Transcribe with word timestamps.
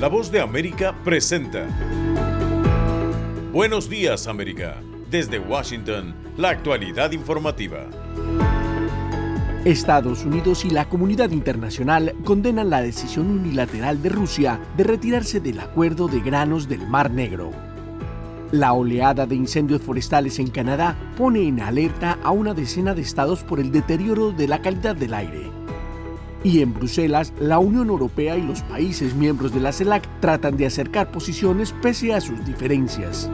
La 0.00 0.08
voz 0.08 0.32
de 0.32 0.40
América 0.40 0.94
presenta. 1.04 1.68
Buenos 3.52 3.90
días 3.90 4.28
América. 4.28 4.80
Desde 5.10 5.38
Washington, 5.38 6.14
la 6.38 6.48
actualidad 6.48 7.12
informativa. 7.12 7.86
Estados 9.66 10.24
Unidos 10.24 10.64
y 10.64 10.70
la 10.70 10.88
comunidad 10.88 11.32
internacional 11.32 12.14
condenan 12.24 12.70
la 12.70 12.80
decisión 12.80 13.26
unilateral 13.26 14.00
de 14.00 14.08
Rusia 14.08 14.58
de 14.74 14.84
retirarse 14.84 15.38
del 15.38 15.60
acuerdo 15.60 16.08
de 16.08 16.20
granos 16.20 16.66
del 16.66 16.88
Mar 16.88 17.10
Negro. 17.10 17.50
La 18.52 18.72
oleada 18.72 19.26
de 19.26 19.34
incendios 19.34 19.82
forestales 19.82 20.38
en 20.38 20.48
Canadá 20.48 20.96
pone 21.18 21.46
en 21.46 21.60
alerta 21.60 22.18
a 22.22 22.30
una 22.30 22.54
decena 22.54 22.94
de 22.94 23.02
estados 23.02 23.44
por 23.44 23.60
el 23.60 23.70
deterioro 23.70 24.32
de 24.32 24.48
la 24.48 24.62
calidad 24.62 24.96
del 24.96 25.12
aire. 25.12 25.59
Y 26.42 26.62
en 26.62 26.72
Bruselas, 26.72 27.32
la 27.38 27.58
Unión 27.58 27.88
Europea 27.88 28.36
y 28.36 28.42
los 28.42 28.62
países 28.62 29.14
miembros 29.14 29.52
de 29.52 29.60
la 29.60 29.72
CELAC 29.72 30.08
tratan 30.20 30.56
de 30.56 30.66
acercar 30.66 31.10
posiciones 31.10 31.74
pese 31.82 32.14
a 32.14 32.20
sus 32.20 32.44
diferencias. 32.46 33.30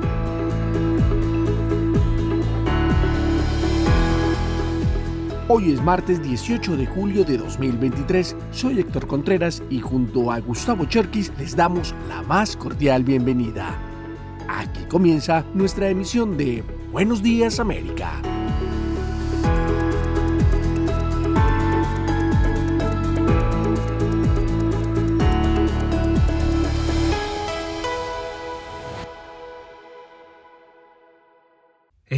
Hoy 5.48 5.70
es 5.72 5.80
martes 5.80 6.20
18 6.20 6.76
de 6.76 6.86
julio 6.86 7.24
de 7.24 7.38
2023. 7.38 8.36
Soy 8.50 8.80
Héctor 8.80 9.06
Contreras 9.06 9.62
y 9.70 9.78
junto 9.78 10.32
a 10.32 10.40
Gustavo 10.40 10.86
Cherkis 10.86 11.32
les 11.38 11.54
damos 11.54 11.94
la 12.08 12.22
más 12.22 12.56
cordial 12.56 13.04
bienvenida. 13.04 13.78
Aquí 14.48 14.84
comienza 14.88 15.44
nuestra 15.54 15.88
emisión 15.88 16.36
de 16.36 16.64
Buenos 16.90 17.22
Días 17.22 17.60
América. 17.60 18.10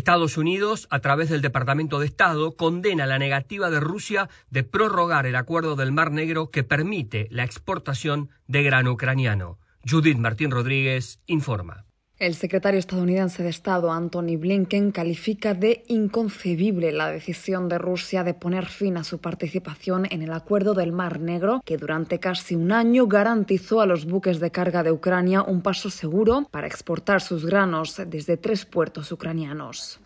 Estados 0.09 0.39
Unidos, 0.39 0.87
a 0.89 1.01
través 1.01 1.29
del 1.29 1.43
Departamento 1.43 1.99
de 1.99 2.07
Estado, 2.07 2.57
condena 2.57 3.05
la 3.05 3.19
negativa 3.19 3.69
de 3.69 3.79
Rusia 3.79 4.31
de 4.49 4.63
prorrogar 4.63 5.27
el 5.27 5.37
acuerdo 5.37 5.77
del 5.77 5.93
Mar 5.93 6.13
Negro 6.13 6.51
que 6.51 6.65
permite 6.65 7.29
la 7.31 7.45
exportación 7.45 8.31
de 8.47 8.63
grano 8.63 8.93
ucraniano. 8.93 9.59
Judith 9.87 10.17
Martín 10.17 10.51
Rodríguez 10.51 11.21
informa. 11.27 11.85
El 12.19 12.35
secretario 12.35 12.81
estadounidense 12.81 13.45
de 13.45 13.49
Estado, 13.49 13.93
Anthony 13.93 14.37
Blinken, 14.37 14.91
califica 14.91 15.55
de 15.55 15.85
inconcebible 15.87 16.91
la 16.91 17.13
decisión 17.13 17.69
de 17.69 17.79
Rusia 17.79 18.25
de 18.25 18.35
poner 18.35 18.67
fin 18.67 18.97
a 18.97 19.05
su 19.05 19.19
participación 19.19 20.05
en 20.11 20.23
el 20.23 20.33
acuerdo 20.33 20.75
del 20.75 20.91
Mar 20.91 21.21
Negro, 21.21 21.63
que 21.65 21.77
durante 21.77 22.19
casi 22.19 22.57
un 22.57 22.73
año 22.73 23.07
garantizó 23.07 23.81
a 23.81 23.87
los 23.87 24.05
buques 24.05 24.41
de 24.41 24.51
carga 24.51 24.83
de 24.83 24.91
Ucrania 24.91 25.43
un 25.43 25.63
paso 25.63 25.91
seguro 25.91 26.49
para 26.51 26.67
exportar 26.67 27.21
sus 27.21 27.47
granos 27.47 28.03
desde 28.09 28.37
tres 28.37 28.67
puertos 28.67 29.13
ucranianos. 29.13 30.01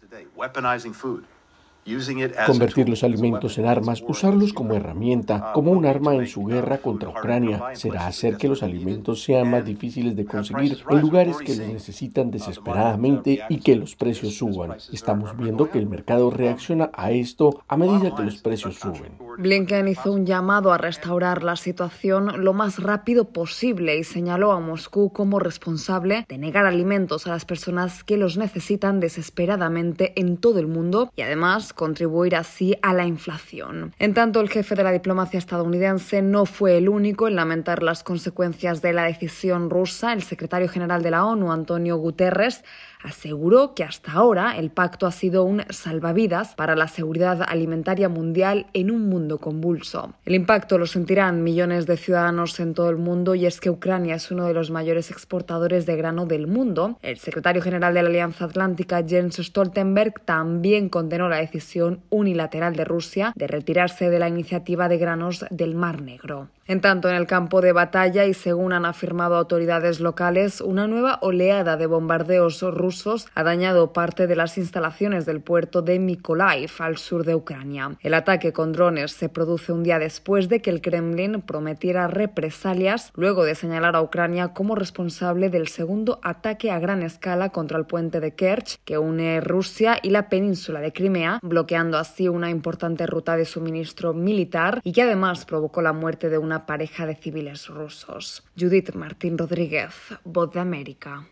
Convertir 2.46 2.88
los 2.88 3.02
alimentos 3.02 3.58
en 3.58 3.66
armas, 3.66 4.04
usarlos 4.06 4.52
como 4.52 4.74
herramienta, 4.74 5.50
como 5.52 5.72
un 5.72 5.84
arma 5.84 6.14
en 6.14 6.28
su 6.28 6.44
guerra 6.44 6.78
contra 6.78 7.08
Ucrania, 7.08 7.70
será 7.74 8.06
hacer 8.06 8.36
que 8.36 8.46
los 8.46 8.62
alimentos 8.62 9.24
sean 9.24 9.50
más 9.50 9.64
difíciles 9.64 10.14
de 10.14 10.24
conseguir 10.24 10.78
en 10.88 11.00
lugares 11.00 11.38
que 11.38 11.56
los 11.56 11.66
necesitan 11.66 12.30
desesperadamente 12.30 13.40
y 13.48 13.58
que 13.58 13.74
los 13.74 13.96
precios 13.96 14.36
suban. 14.36 14.76
Estamos 14.92 15.36
viendo 15.36 15.70
que 15.70 15.78
el 15.78 15.88
mercado 15.88 16.30
reacciona 16.30 16.90
a 16.92 17.10
esto 17.10 17.62
a 17.66 17.76
medida 17.76 18.14
que 18.14 18.22
los 18.22 18.36
precios 18.36 18.76
suben. 18.76 19.18
Blinken 19.38 19.88
hizo 19.88 20.12
un 20.12 20.24
llamado 20.24 20.72
a 20.72 20.78
restaurar 20.78 21.42
la 21.42 21.56
situación 21.56 22.44
lo 22.44 22.52
más 22.52 22.80
rápido 22.80 23.30
posible 23.30 23.96
y 23.98 24.04
señaló 24.04 24.52
a 24.52 24.60
Moscú 24.60 25.12
como 25.12 25.40
responsable 25.40 26.26
de 26.28 26.38
negar 26.38 26.66
alimentos 26.66 27.26
a 27.26 27.30
las 27.30 27.44
personas 27.44 28.04
que 28.04 28.16
los 28.16 28.36
necesitan 28.36 29.00
desesperadamente 29.00 30.12
en 30.20 30.36
todo 30.36 30.60
el 30.60 30.68
mundo 30.68 31.10
y 31.16 31.22
además 31.22 31.71
contribuir 31.72 32.36
así 32.36 32.76
a 32.82 32.94
la 32.94 33.06
inflación. 33.06 33.94
En 33.98 34.14
tanto, 34.14 34.40
el 34.40 34.48
jefe 34.48 34.74
de 34.74 34.84
la 34.84 34.92
diplomacia 34.92 35.38
estadounidense 35.38 36.22
no 36.22 36.46
fue 36.46 36.78
el 36.78 36.88
único 36.88 37.28
en 37.28 37.36
lamentar 37.36 37.82
las 37.82 38.02
consecuencias 38.02 38.82
de 38.82 38.92
la 38.92 39.04
decisión 39.04 39.70
rusa. 39.70 40.12
El 40.12 40.22
secretario 40.22 40.68
general 40.68 41.02
de 41.02 41.10
la 41.10 41.24
ONU, 41.24 41.52
Antonio 41.52 41.96
Guterres, 41.96 42.64
aseguró 43.02 43.74
que 43.74 43.84
hasta 43.84 44.12
ahora 44.12 44.56
el 44.56 44.70
pacto 44.70 45.06
ha 45.06 45.12
sido 45.12 45.44
un 45.44 45.62
salvavidas 45.70 46.54
para 46.54 46.76
la 46.76 46.88
seguridad 46.88 47.42
alimentaria 47.46 48.08
mundial 48.08 48.66
en 48.72 48.90
un 48.90 49.08
mundo 49.08 49.38
convulso. 49.38 50.14
El 50.24 50.34
impacto 50.34 50.78
lo 50.78 50.86
sentirán 50.86 51.42
millones 51.42 51.86
de 51.86 51.96
ciudadanos 51.96 52.58
en 52.60 52.74
todo 52.74 52.90
el 52.90 52.96
mundo 52.96 53.34
y 53.34 53.46
es 53.46 53.60
que 53.60 53.70
Ucrania 53.70 54.14
es 54.14 54.30
uno 54.30 54.46
de 54.46 54.54
los 54.54 54.70
mayores 54.70 55.10
exportadores 55.10 55.86
de 55.86 55.96
grano 55.96 56.26
del 56.26 56.46
mundo. 56.46 56.98
El 57.02 57.18
secretario 57.18 57.62
general 57.62 57.94
de 57.94 58.02
la 58.02 58.08
Alianza 58.08 58.44
Atlántica, 58.44 59.02
Jens 59.06 59.36
Stoltenberg, 59.36 60.20
también 60.24 60.88
condenó 60.88 61.28
la 61.28 61.38
decisión 61.38 62.00
unilateral 62.10 62.76
de 62.76 62.84
Rusia 62.84 63.32
de 63.34 63.46
retirarse 63.46 64.10
de 64.10 64.18
la 64.18 64.28
iniciativa 64.28 64.88
de 64.88 64.98
granos 64.98 65.44
del 65.50 65.74
Mar 65.74 66.02
Negro. 66.02 66.48
En 66.68 66.80
tanto, 66.80 67.08
en 67.08 67.16
el 67.16 67.26
campo 67.26 67.60
de 67.60 67.72
batalla 67.72 68.24
y 68.24 68.34
según 68.34 68.72
han 68.72 68.84
afirmado 68.84 69.36
autoridades 69.36 69.98
locales, 69.98 70.60
una 70.60 70.86
nueva 70.86 71.18
oleada 71.20 71.76
de 71.76 71.86
bombardeos 71.86 72.62
rusos 72.62 72.91
ha 73.34 73.42
dañado 73.42 73.92
parte 73.92 74.26
de 74.26 74.36
las 74.36 74.58
instalaciones 74.58 75.26
del 75.26 75.40
puerto 75.40 75.82
de 75.82 75.98
Mykolaiv 75.98 76.70
al 76.78 76.98
sur 76.98 77.24
de 77.24 77.34
Ucrania. 77.34 77.96
El 78.00 78.14
ataque 78.14 78.52
con 78.52 78.72
drones 78.72 79.12
se 79.12 79.28
produce 79.28 79.72
un 79.72 79.82
día 79.82 79.98
después 79.98 80.48
de 80.48 80.60
que 80.60 80.70
el 80.70 80.80
Kremlin 80.80 81.42
prometiera 81.42 82.06
represalias 82.08 83.12
luego 83.14 83.44
de 83.44 83.54
señalar 83.54 83.96
a 83.96 84.02
Ucrania 84.02 84.52
como 84.52 84.74
responsable 84.74 85.50
del 85.50 85.68
segundo 85.68 86.20
ataque 86.22 86.70
a 86.70 86.78
gran 86.78 87.02
escala 87.02 87.50
contra 87.50 87.78
el 87.78 87.86
puente 87.86 88.20
de 88.20 88.34
Kerch 88.34 88.78
que 88.84 88.98
une 88.98 89.40
Rusia 89.40 89.98
y 90.02 90.10
la 90.10 90.28
península 90.28 90.80
de 90.80 90.92
Crimea, 90.92 91.38
bloqueando 91.42 91.98
así 91.98 92.28
una 92.28 92.50
importante 92.50 93.06
ruta 93.06 93.36
de 93.36 93.44
suministro 93.44 94.12
militar 94.12 94.80
y 94.84 94.92
que 94.92 95.02
además 95.02 95.44
provocó 95.44 95.82
la 95.82 95.92
muerte 95.92 96.28
de 96.28 96.38
una 96.38 96.66
pareja 96.66 97.06
de 97.06 97.14
civiles 97.14 97.68
rusos. 97.68 98.44
Judith 98.58 98.94
Martín 98.94 99.38
Rodríguez, 99.38 99.92
Voz 100.24 100.52
de 100.52 100.60
América. 100.60 101.26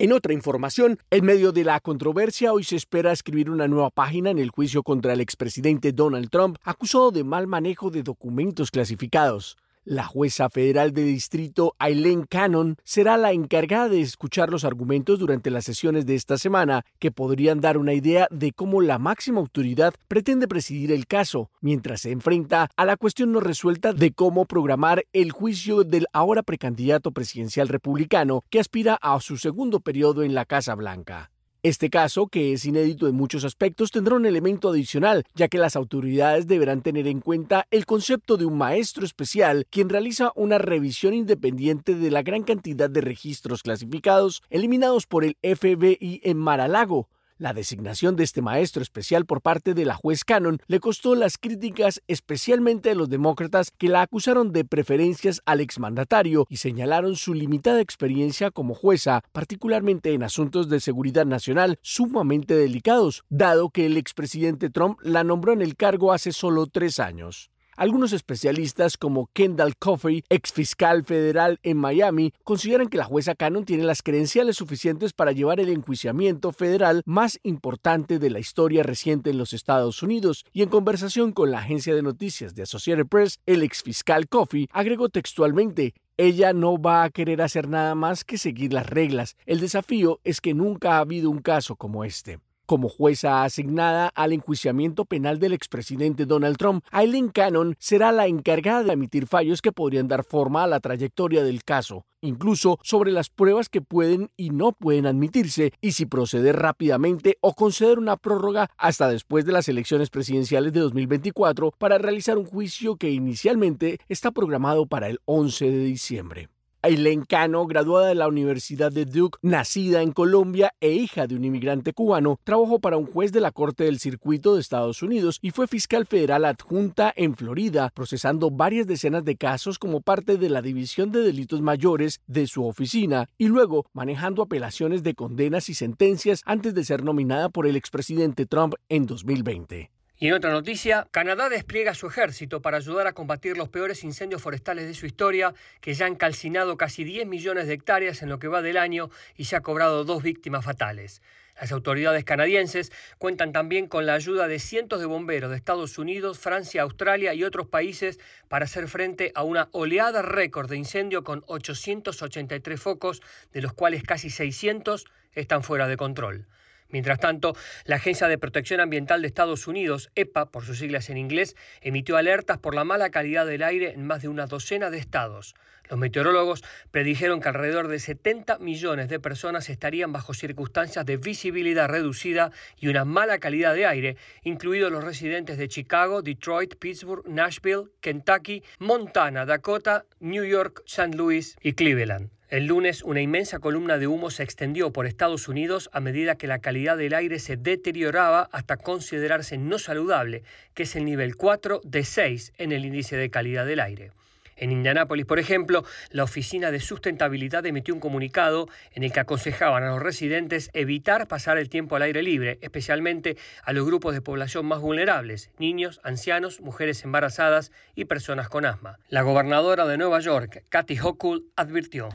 En 0.00 0.12
otra 0.12 0.32
información, 0.32 1.00
en 1.10 1.24
medio 1.24 1.50
de 1.50 1.64
la 1.64 1.80
controversia, 1.80 2.52
hoy 2.52 2.62
se 2.62 2.76
espera 2.76 3.10
escribir 3.10 3.50
una 3.50 3.66
nueva 3.66 3.90
página 3.90 4.30
en 4.30 4.38
el 4.38 4.50
juicio 4.50 4.84
contra 4.84 5.12
el 5.12 5.20
expresidente 5.20 5.90
Donald 5.90 6.30
Trump, 6.30 6.56
acusado 6.62 7.10
de 7.10 7.24
mal 7.24 7.48
manejo 7.48 7.90
de 7.90 8.04
documentos 8.04 8.70
clasificados. 8.70 9.56
La 9.90 10.04
jueza 10.04 10.50
federal 10.50 10.92
de 10.92 11.02
distrito 11.02 11.74
Aileen 11.78 12.24
Cannon 12.24 12.76
será 12.84 13.16
la 13.16 13.32
encargada 13.32 13.88
de 13.88 14.02
escuchar 14.02 14.50
los 14.50 14.64
argumentos 14.64 15.18
durante 15.18 15.50
las 15.50 15.64
sesiones 15.64 16.04
de 16.04 16.14
esta 16.14 16.36
semana 16.36 16.84
que 16.98 17.10
podrían 17.10 17.62
dar 17.62 17.78
una 17.78 17.94
idea 17.94 18.28
de 18.30 18.52
cómo 18.52 18.82
la 18.82 18.98
máxima 18.98 19.40
autoridad 19.40 19.94
pretende 20.06 20.46
presidir 20.46 20.92
el 20.92 21.06
caso, 21.06 21.50
mientras 21.62 22.02
se 22.02 22.10
enfrenta 22.10 22.68
a 22.76 22.84
la 22.84 22.98
cuestión 22.98 23.32
no 23.32 23.40
resuelta 23.40 23.94
de 23.94 24.12
cómo 24.12 24.44
programar 24.44 25.06
el 25.14 25.32
juicio 25.32 25.84
del 25.84 26.04
ahora 26.12 26.42
precandidato 26.42 27.12
presidencial 27.12 27.68
republicano 27.68 28.44
que 28.50 28.60
aspira 28.60 28.98
a 29.00 29.18
su 29.20 29.38
segundo 29.38 29.80
periodo 29.80 30.22
en 30.22 30.34
la 30.34 30.44
Casa 30.44 30.74
Blanca. 30.74 31.30
Este 31.64 31.90
caso, 31.90 32.28
que 32.28 32.52
es 32.52 32.64
inédito 32.64 33.08
en 33.08 33.16
muchos 33.16 33.42
aspectos, 33.44 33.90
tendrá 33.90 34.14
un 34.14 34.26
elemento 34.26 34.68
adicional, 34.68 35.24
ya 35.34 35.48
que 35.48 35.58
las 35.58 35.74
autoridades 35.74 36.46
deberán 36.46 36.82
tener 36.82 37.08
en 37.08 37.20
cuenta 37.20 37.66
el 37.72 37.84
concepto 37.84 38.36
de 38.36 38.46
un 38.46 38.56
maestro 38.56 39.04
especial 39.04 39.66
quien 39.68 39.88
realiza 39.88 40.30
una 40.36 40.58
revisión 40.58 41.14
independiente 41.14 41.96
de 41.96 42.10
la 42.12 42.22
gran 42.22 42.44
cantidad 42.44 42.88
de 42.88 43.00
registros 43.00 43.64
clasificados 43.64 44.42
eliminados 44.50 45.06
por 45.06 45.24
el 45.24 45.36
FBI 45.42 46.20
en 46.22 46.36
Mar-a-Lago, 46.36 47.08
la 47.38 47.54
designación 47.54 48.16
de 48.16 48.24
este 48.24 48.42
maestro 48.42 48.82
especial 48.82 49.24
por 49.24 49.40
parte 49.40 49.74
de 49.74 49.84
la 49.84 49.94
juez 49.94 50.24
Cannon 50.24 50.60
le 50.66 50.80
costó 50.80 51.14
las 51.14 51.38
críticas 51.38 52.02
especialmente 52.08 52.90
de 52.90 52.94
los 52.94 53.08
demócratas 53.08 53.70
que 53.70 53.88
la 53.88 54.02
acusaron 54.02 54.52
de 54.52 54.64
preferencias 54.64 55.40
al 55.46 55.60
exmandatario 55.60 56.46
y 56.48 56.58
señalaron 56.58 57.16
su 57.16 57.34
limitada 57.34 57.80
experiencia 57.80 58.50
como 58.50 58.74
jueza, 58.74 59.22
particularmente 59.32 60.12
en 60.12 60.22
asuntos 60.22 60.68
de 60.68 60.80
seguridad 60.80 61.26
nacional 61.26 61.78
sumamente 61.82 62.54
delicados, 62.54 63.24
dado 63.28 63.70
que 63.70 63.86
el 63.86 63.96
expresidente 63.96 64.70
Trump 64.70 64.98
la 65.02 65.24
nombró 65.24 65.52
en 65.52 65.62
el 65.62 65.76
cargo 65.76 66.12
hace 66.12 66.32
solo 66.32 66.66
tres 66.66 66.98
años. 66.98 67.50
Algunos 67.78 68.12
especialistas 68.12 68.96
como 68.96 69.30
Kendall 69.32 69.76
Coffey, 69.76 70.24
ex 70.30 70.50
fiscal 70.52 71.04
federal 71.04 71.60
en 71.62 71.76
Miami, 71.76 72.32
consideran 72.42 72.88
que 72.88 72.98
la 72.98 73.04
jueza 73.04 73.36
Cannon 73.36 73.64
tiene 73.64 73.84
las 73.84 74.02
credenciales 74.02 74.56
suficientes 74.56 75.12
para 75.12 75.30
llevar 75.30 75.60
el 75.60 75.68
enjuiciamiento 75.68 76.50
federal 76.50 77.02
más 77.06 77.38
importante 77.44 78.18
de 78.18 78.30
la 78.30 78.40
historia 78.40 78.82
reciente 78.82 79.30
en 79.30 79.38
los 79.38 79.52
Estados 79.52 80.02
Unidos 80.02 80.44
y 80.52 80.62
en 80.62 80.70
conversación 80.70 81.30
con 81.30 81.52
la 81.52 81.60
agencia 81.60 81.94
de 81.94 82.02
noticias 82.02 82.56
de 82.56 82.64
Associated 82.64 83.06
Press, 83.06 83.38
el 83.46 83.62
ex 83.62 83.84
fiscal 83.84 84.26
Coffey 84.28 84.68
agregó 84.72 85.08
textualmente 85.08 85.94
ella 86.16 86.52
no 86.52 86.82
va 86.82 87.04
a 87.04 87.10
querer 87.10 87.40
hacer 87.40 87.68
nada 87.68 87.94
más 87.94 88.24
que 88.24 88.38
seguir 88.38 88.72
las 88.72 88.88
reglas. 88.88 89.36
El 89.46 89.60
desafío 89.60 90.18
es 90.24 90.40
que 90.40 90.52
nunca 90.52 90.96
ha 90.96 90.98
habido 90.98 91.30
un 91.30 91.38
caso 91.38 91.76
como 91.76 92.02
este. 92.02 92.40
Como 92.68 92.90
jueza 92.90 93.44
asignada 93.44 94.08
al 94.14 94.34
enjuiciamiento 94.34 95.06
penal 95.06 95.38
del 95.38 95.54
expresidente 95.54 96.26
Donald 96.26 96.58
Trump, 96.58 96.84
Aileen 96.90 97.30
Cannon 97.30 97.74
será 97.78 98.12
la 98.12 98.26
encargada 98.26 98.82
de 98.82 98.92
emitir 98.92 99.26
fallos 99.26 99.62
que 99.62 99.72
podrían 99.72 100.06
dar 100.06 100.22
forma 100.22 100.64
a 100.64 100.66
la 100.66 100.78
trayectoria 100.78 101.42
del 101.42 101.64
caso, 101.64 102.04
incluso 102.20 102.78
sobre 102.82 103.10
las 103.10 103.30
pruebas 103.30 103.70
que 103.70 103.80
pueden 103.80 104.28
y 104.36 104.50
no 104.50 104.72
pueden 104.72 105.06
admitirse 105.06 105.72
y 105.80 105.92
si 105.92 106.04
proceder 106.04 106.56
rápidamente 106.56 107.38
o 107.40 107.54
conceder 107.54 107.98
una 107.98 108.18
prórroga 108.18 108.68
hasta 108.76 109.08
después 109.08 109.46
de 109.46 109.52
las 109.52 109.70
elecciones 109.70 110.10
presidenciales 110.10 110.74
de 110.74 110.80
2024 110.80 111.72
para 111.78 111.96
realizar 111.96 112.36
un 112.36 112.44
juicio 112.44 112.96
que 112.96 113.08
inicialmente 113.08 113.98
está 114.10 114.30
programado 114.30 114.84
para 114.84 115.08
el 115.08 115.20
11 115.24 115.70
de 115.70 115.84
diciembre. 115.84 116.50
Aileen 116.88 117.26
Cano, 117.26 117.66
graduada 117.66 118.08
de 118.08 118.14
la 118.14 118.28
Universidad 118.28 118.90
de 118.90 119.04
Duke, 119.04 119.38
nacida 119.42 120.00
en 120.00 120.12
Colombia 120.12 120.72
e 120.80 120.92
hija 120.92 121.26
de 121.26 121.34
un 121.34 121.44
inmigrante 121.44 121.92
cubano, 121.92 122.40
trabajó 122.44 122.80
para 122.80 122.96
un 122.96 123.04
juez 123.04 123.30
de 123.30 123.42
la 123.42 123.52
Corte 123.52 123.84
del 123.84 123.98
Circuito 123.98 124.54
de 124.54 124.62
Estados 124.62 125.02
Unidos 125.02 125.38
y 125.42 125.50
fue 125.50 125.66
fiscal 125.66 126.06
federal 126.06 126.46
adjunta 126.46 127.12
en 127.14 127.36
Florida, 127.36 127.90
procesando 127.94 128.50
varias 128.50 128.86
decenas 128.86 129.22
de 129.26 129.36
casos 129.36 129.78
como 129.78 130.00
parte 130.00 130.38
de 130.38 130.48
la 130.48 130.62
División 130.62 131.12
de 131.12 131.20
Delitos 131.20 131.60
Mayores 131.60 132.22
de 132.26 132.46
su 132.46 132.64
oficina 132.64 133.28
y 133.36 133.48
luego 133.48 133.84
manejando 133.92 134.40
apelaciones 134.40 135.02
de 135.02 135.12
condenas 135.12 135.68
y 135.68 135.74
sentencias 135.74 136.40
antes 136.46 136.72
de 136.72 136.84
ser 136.84 137.04
nominada 137.04 137.50
por 137.50 137.66
el 137.66 137.76
expresidente 137.76 138.46
Trump 138.46 138.76
en 138.88 139.04
2020. 139.04 139.97
Y 140.20 140.26
en 140.26 140.34
otra 140.34 140.50
noticia, 140.50 141.06
Canadá 141.12 141.48
despliega 141.48 141.94
su 141.94 142.08
ejército 142.08 142.60
para 142.60 142.78
ayudar 142.78 143.06
a 143.06 143.12
combatir 143.12 143.56
los 143.56 143.68
peores 143.68 144.02
incendios 144.02 144.42
forestales 144.42 144.88
de 144.88 144.94
su 144.94 145.06
historia, 145.06 145.54
que 145.80 145.94
ya 145.94 146.06
han 146.06 146.16
calcinado 146.16 146.76
casi 146.76 147.04
10 147.04 147.28
millones 147.28 147.68
de 147.68 147.74
hectáreas 147.74 148.20
en 148.22 148.28
lo 148.28 148.40
que 148.40 148.48
va 148.48 148.60
del 148.60 148.78
año 148.78 149.10
y 149.36 149.44
se 149.44 149.54
ha 149.54 149.60
cobrado 149.60 150.02
dos 150.02 150.24
víctimas 150.24 150.64
fatales. 150.64 151.22
Las 151.60 151.70
autoridades 151.70 152.24
canadienses 152.24 152.90
cuentan 153.18 153.52
también 153.52 153.86
con 153.86 154.06
la 154.06 154.14
ayuda 154.14 154.48
de 154.48 154.58
cientos 154.58 154.98
de 154.98 155.06
bomberos 155.06 155.50
de 155.50 155.56
Estados 155.56 155.98
Unidos, 155.98 156.40
Francia, 156.40 156.82
Australia 156.82 157.32
y 157.34 157.44
otros 157.44 157.68
países 157.68 158.18
para 158.48 158.64
hacer 158.64 158.88
frente 158.88 159.30
a 159.36 159.44
una 159.44 159.68
oleada 159.70 160.22
récord 160.22 160.68
de 160.68 160.78
incendio 160.78 161.22
con 161.22 161.44
883 161.46 162.80
focos, 162.80 163.22
de 163.52 163.62
los 163.62 163.72
cuales 163.72 164.02
casi 164.02 164.30
600 164.30 165.04
están 165.32 165.62
fuera 165.62 165.86
de 165.86 165.96
control. 165.96 166.48
Mientras 166.90 167.20
tanto, 167.20 167.54
la 167.84 167.96
Agencia 167.96 168.28
de 168.28 168.38
Protección 168.38 168.80
Ambiental 168.80 169.20
de 169.20 169.28
Estados 169.28 169.66
Unidos, 169.66 170.10
EPA 170.14 170.50
por 170.50 170.64
sus 170.64 170.78
siglas 170.78 171.10
en 171.10 171.18
inglés, 171.18 171.54
emitió 171.82 172.16
alertas 172.16 172.58
por 172.58 172.74
la 172.74 172.84
mala 172.84 173.10
calidad 173.10 173.46
del 173.46 173.62
aire 173.62 173.92
en 173.92 174.06
más 174.06 174.22
de 174.22 174.28
una 174.28 174.46
docena 174.46 174.90
de 174.90 174.98
estados. 174.98 175.54
Los 175.90 175.98
meteorólogos 175.98 176.64
predijeron 176.90 177.40
que 177.40 177.48
alrededor 177.48 177.88
de 177.88 177.98
70 177.98 178.58
millones 178.58 179.08
de 179.08 179.20
personas 179.20 179.68
estarían 179.68 180.12
bajo 180.12 180.34
circunstancias 180.34 181.04
de 181.04 181.16
visibilidad 181.16 181.88
reducida 181.88 182.52
y 182.78 182.88
una 182.88 183.04
mala 183.04 183.38
calidad 183.38 183.74
de 183.74 183.86
aire, 183.86 184.16
incluidos 184.42 184.92
los 184.92 185.04
residentes 185.04 185.58
de 185.58 185.68
Chicago, 185.68 186.22
Detroit, 186.22 186.74
Pittsburgh, 186.76 187.26
Nashville, 187.26 187.84
Kentucky, 188.00 188.62
Montana, 188.78 189.46
Dakota, 189.46 190.04
New 190.20 190.44
York, 190.44 190.82
St. 190.86 191.16
Louis 191.16 191.56
y 191.62 191.72
Cleveland. 191.72 192.37
El 192.50 192.64
lunes, 192.64 193.02
una 193.02 193.20
inmensa 193.20 193.58
columna 193.58 193.98
de 193.98 194.06
humo 194.06 194.30
se 194.30 194.42
extendió 194.42 194.90
por 194.90 195.04
Estados 195.04 195.48
Unidos 195.48 195.90
a 195.92 196.00
medida 196.00 196.38
que 196.38 196.46
la 196.46 196.60
calidad 196.60 196.96
del 196.96 197.12
aire 197.12 197.40
se 197.40 197.58
deterioraba 197.58 198.48
hasta 198.52 198.78
considerarse 198.78 199.58
no 199.58 199.78
saludable, 199.78 200.44
que 200.72 200.84
es 200.84 200.96
el 200.96 201.04
nivel 201.04 201.36
4 201.36 201.82
de 201.84 202.04
6 202.04 202.54
en 202.56 202.72
el 202.72 202.86
índice 202.86 203.18
de 203.18 203.28
calidad 203.28 203.66
del 203.66 203.80
aire. 203.80 204.12
En 204.56 204.72
Indianápolis, 204.72 205.26
por 205.26 205.38
ejemplo, 205.38 205.84
la 206.10 206.24
Oficina 206.24 206.70
de 206.70 206.80
Sustentabilidad 206.80 207.66
emitió 207.66 207.92
un 207.92 208.00
comunicado 208.00 208.66
en 208.94 209.02
el 209.02 209.12
que 209.12 209.20
aconsejaban 209.20 209.82
a 209.82 209.90
los 209.90 210.02
residentes 210.02 210.70
evitar 210.72 211.28
pasar 211.28 211.58
el 211.58 211.68
tiempo 211.68 211.96
al 211.96 212.02
aire 212.02 212.22
libre, 212.22 212.58
especialmente 212.62 213.36
a 213.62 213.74
los 213.74 213.84
grupos 213.84 214.14
de 214.14 214.22
población 214.22 214.64
más 214.64 214.80
vulnerables, 214.80 215.50
niños, 215.58 216.00
ancianos, 216.02 216.62
mujeres 216.62 217.04
embarazadas 217.04 217.72
y 217.94 218.06
personas 218.06 218.48
con 218.48 218.64
asma. 218.64 218.98
La 219.10 219.20
gobernadora 219.20 219.86
de 219.86 219.98
Nueva 219.98 220.20
York, 220.20 220.64
Kathy 220.70 220.98
Hochul, 220.98 221.44
advirtió. 221.54 222.08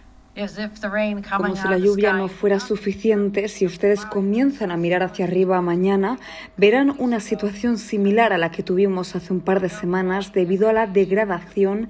Como 1.38 1.56
si 1.56 1.68
la 1.68 1.78
lluvia 1.78 2.14
no 2.14 2.28
fuera 2.28 2.60
suficiente, 2.60 3.48
si 3.48 3.68
ustedes 3.68 4.04
comienzan 4.04 4.72
a 4.72 4.78
mirar 4.78 5.04
hacia 5.04 5.26
arriba 5.26 5.62
mañana, 5.62 6.18
verán 6.58 6.96
una 6.98 7.20
situación 7.20 7.78
similar 7.78 8.34
a 8.34 8.40
la 8.40 8.50
que 8.50 8.64
tuvimos 8.64 9.16
hace 9.16 9.32
un 9.32 9.42
par 9.42 9.62
de 9.62 9.70
semanas 9.70 10.34
debido 10.34 10.70
a 10.70 10.74
la 10.74 10.88
degradación 10.88 11.90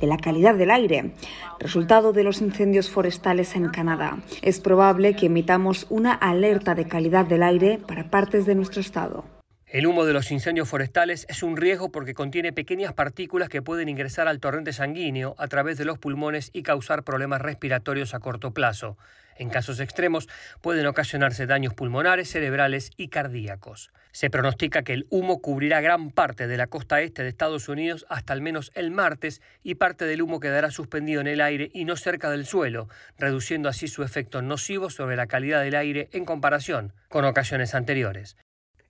de 0.00 0.06
la 0.08 0.16
calidad 0.16 0.56
del 0.56 0.72
aire, 0.72 1.12
resultado 1.60 2.12
de 2.12 2.24
los 2.24 2.40
incendios 2.40 2.90
forestales 2.90 3.54
en 3.54 3.68
Canadá. 3.68 4.18
Es 4.42 4.58
probable 4.58 5.14
que 5.14 5.26
emitamos 5.26 5.86
una 5.88 6.12
alerta 6.14 6.74
de 6.74 6.88
calidad 6.88 7.26
del 7.26 7.44
aire 7.44 7.78
para 7.78 8.10
partes 8.10 8.44
de 8.44 8.56
nuestro 8.56 8.80
estado. 8.80 9.33
El 9.74 9.88
humo 9.88 10.04
de 10.04 10.12
los 10.12 10.30
incendios 10.30 10.68
forestales 10.68 11.26
es 11.28 11.42
un 11.42 11.56
riesgo 11.56 11.90
porque 11.90 12.14
contiene 12.14 12.52
pequeñas 12.52 12.92
partículas 12.92 13.48
que 13.48 13.60
pueden 13.60 13.88
ingresar 13.88 14.28
al 14.28 14.38
torrente 14.38 14.72
sanguíneo 14.72 15.34
a 15.36 15.48
través 15.48 15.78
de 15.78 15.84
los 15.84 15.98
pulmones 15.98 16.50
y 16.52 16.62
causar 16.62 17.02
problemas 17.02 17.42
respiratorios 17.42 18.14
a 18.14 18.20
corto 18.20 18.52
plazo. 18.52 18.96
En 19.36 19.50
casos 19.50 19.80
extremos 19.80 20.28
pueden 20.60 20.86
ocasionarse 20.86 21.46
daños 21.46 21.74
pulmonares, 21.74 22.30
cerebrales 22.30 22.92
y 22.96 23.08
cardíacos. 23.08 23.90
Se 24.12 24.30
pronostica 24.30 24.84
que 24.84 24.92
el 24.92 25.08
humo 25.10 25.42
cubrirá 25.42 25.80
gran 25.80 26.12
parte 26.12 26.46
de 26.46 26.56
la 26.56 26.68
costa 26.68 27.00
este 27.00 27.24
de 27.24 27.30
Estados 27.30 27.68
Unidos 27.68 28.06
hasta 28.08 28.32
al 28.32 28.42
menos 28.42 28.70
el 28.76 28.92
martes 28.92 29.42
y 29.64 29.74
parte 29.74 30.04
del 30.04 30.22
humo 30.22 30.38
quedará 30.38 30.70
suspendido 30.70 31.20
en 31.20 31.26
el 31.26 31.40
aire 31.40 31.72
y 31.74 31.84
no 31.84 31.96
cerca 31.96 32.30
del 32.30 32.46
suelo, 32.46 32.88
reduciendo 33.18 33.68
así 33.68 33.88
su 33.88 34.04
efecto 34.04 34.40
nocivo 34.40 34.88
sobre 34.88 35.16
la 35.16 35.26
calidad 35.26 35.62
del 35.62 35.74
aire 35.74 36.10
en 36.12 36.24
comparación 36.24 36.92
con 37.08 37.24
ocasiones 37.24 37.74
anteriores. 37.74 38.36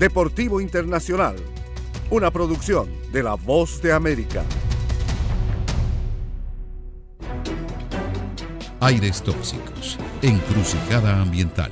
Deportivo 0.00 0.62
Internacional, 0.62 1.36
una 2.10 2.30
producción 2.30 2.88
de 3.12 3.22
La 3.22 3.34
Voz 3.34 3.82
de 3.82 3.92
América. 3.92 4.42
Aires 8.80 9.22
tóxicos, 9.22 9.98
encrucijada 10.22 11.20
ambiental. 11.20 11.70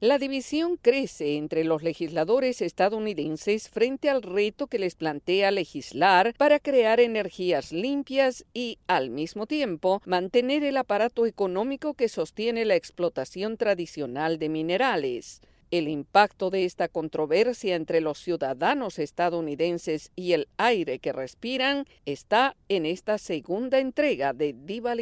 La 0.00 0.18
división 0.18 0.76
crece 0.76 1.38
entre 1.38 1.64
los 1.64 1.82
legisladores 1.82 2.60
estadounidenses 2.60 3.70
frente 3.70 4.10
al 4.10 4.20
reto 4.20 4.66
que 4.66 4.78
les 4.78 4.94
plantea 4.94 5.50
legislar 5.50 6.34
para 6.36 6.58
crear 6.58 7.00
energías 7.00 7.72
limpias 7.72 8.44
y, 8.52 8.80
al 8.86 9.08
mismo 9.08 9.46
tiempo, 9.46 10.02
mantener 10.04 10.62
el 10.62 10.76
aparato 10.76 11.24
económico 11.24 11.94
que 11.94 12.10
sostiene 12.10 12.66
la 12.66 12.74
explotación 12.74 13.56
tradicional 13.56 14.38
de 14.38 14.50
minerales. 14.50 15.40
El 15.72 15.88
impacto 15.88 16.50
de 16.50 16.66
esta 16.66 16.86
controversia 16.88 17.76
entre 17.76 18.02
los 18.02 18.18
ciudadanos 18.18 18.98
estadounidenses 18.98 20.10
y 20.14 20.34
el 20.34 20.46
aire 20.58 20.98
que 20.98 21.14
respiran 21.14 21.86
está 22.04 22.56
en 22.68 22.84
esta 22.84 23.16
segunda 23.16 23.78
entrega 23.78 24.34
de 24.34 24.52
Diva 24.52 24.92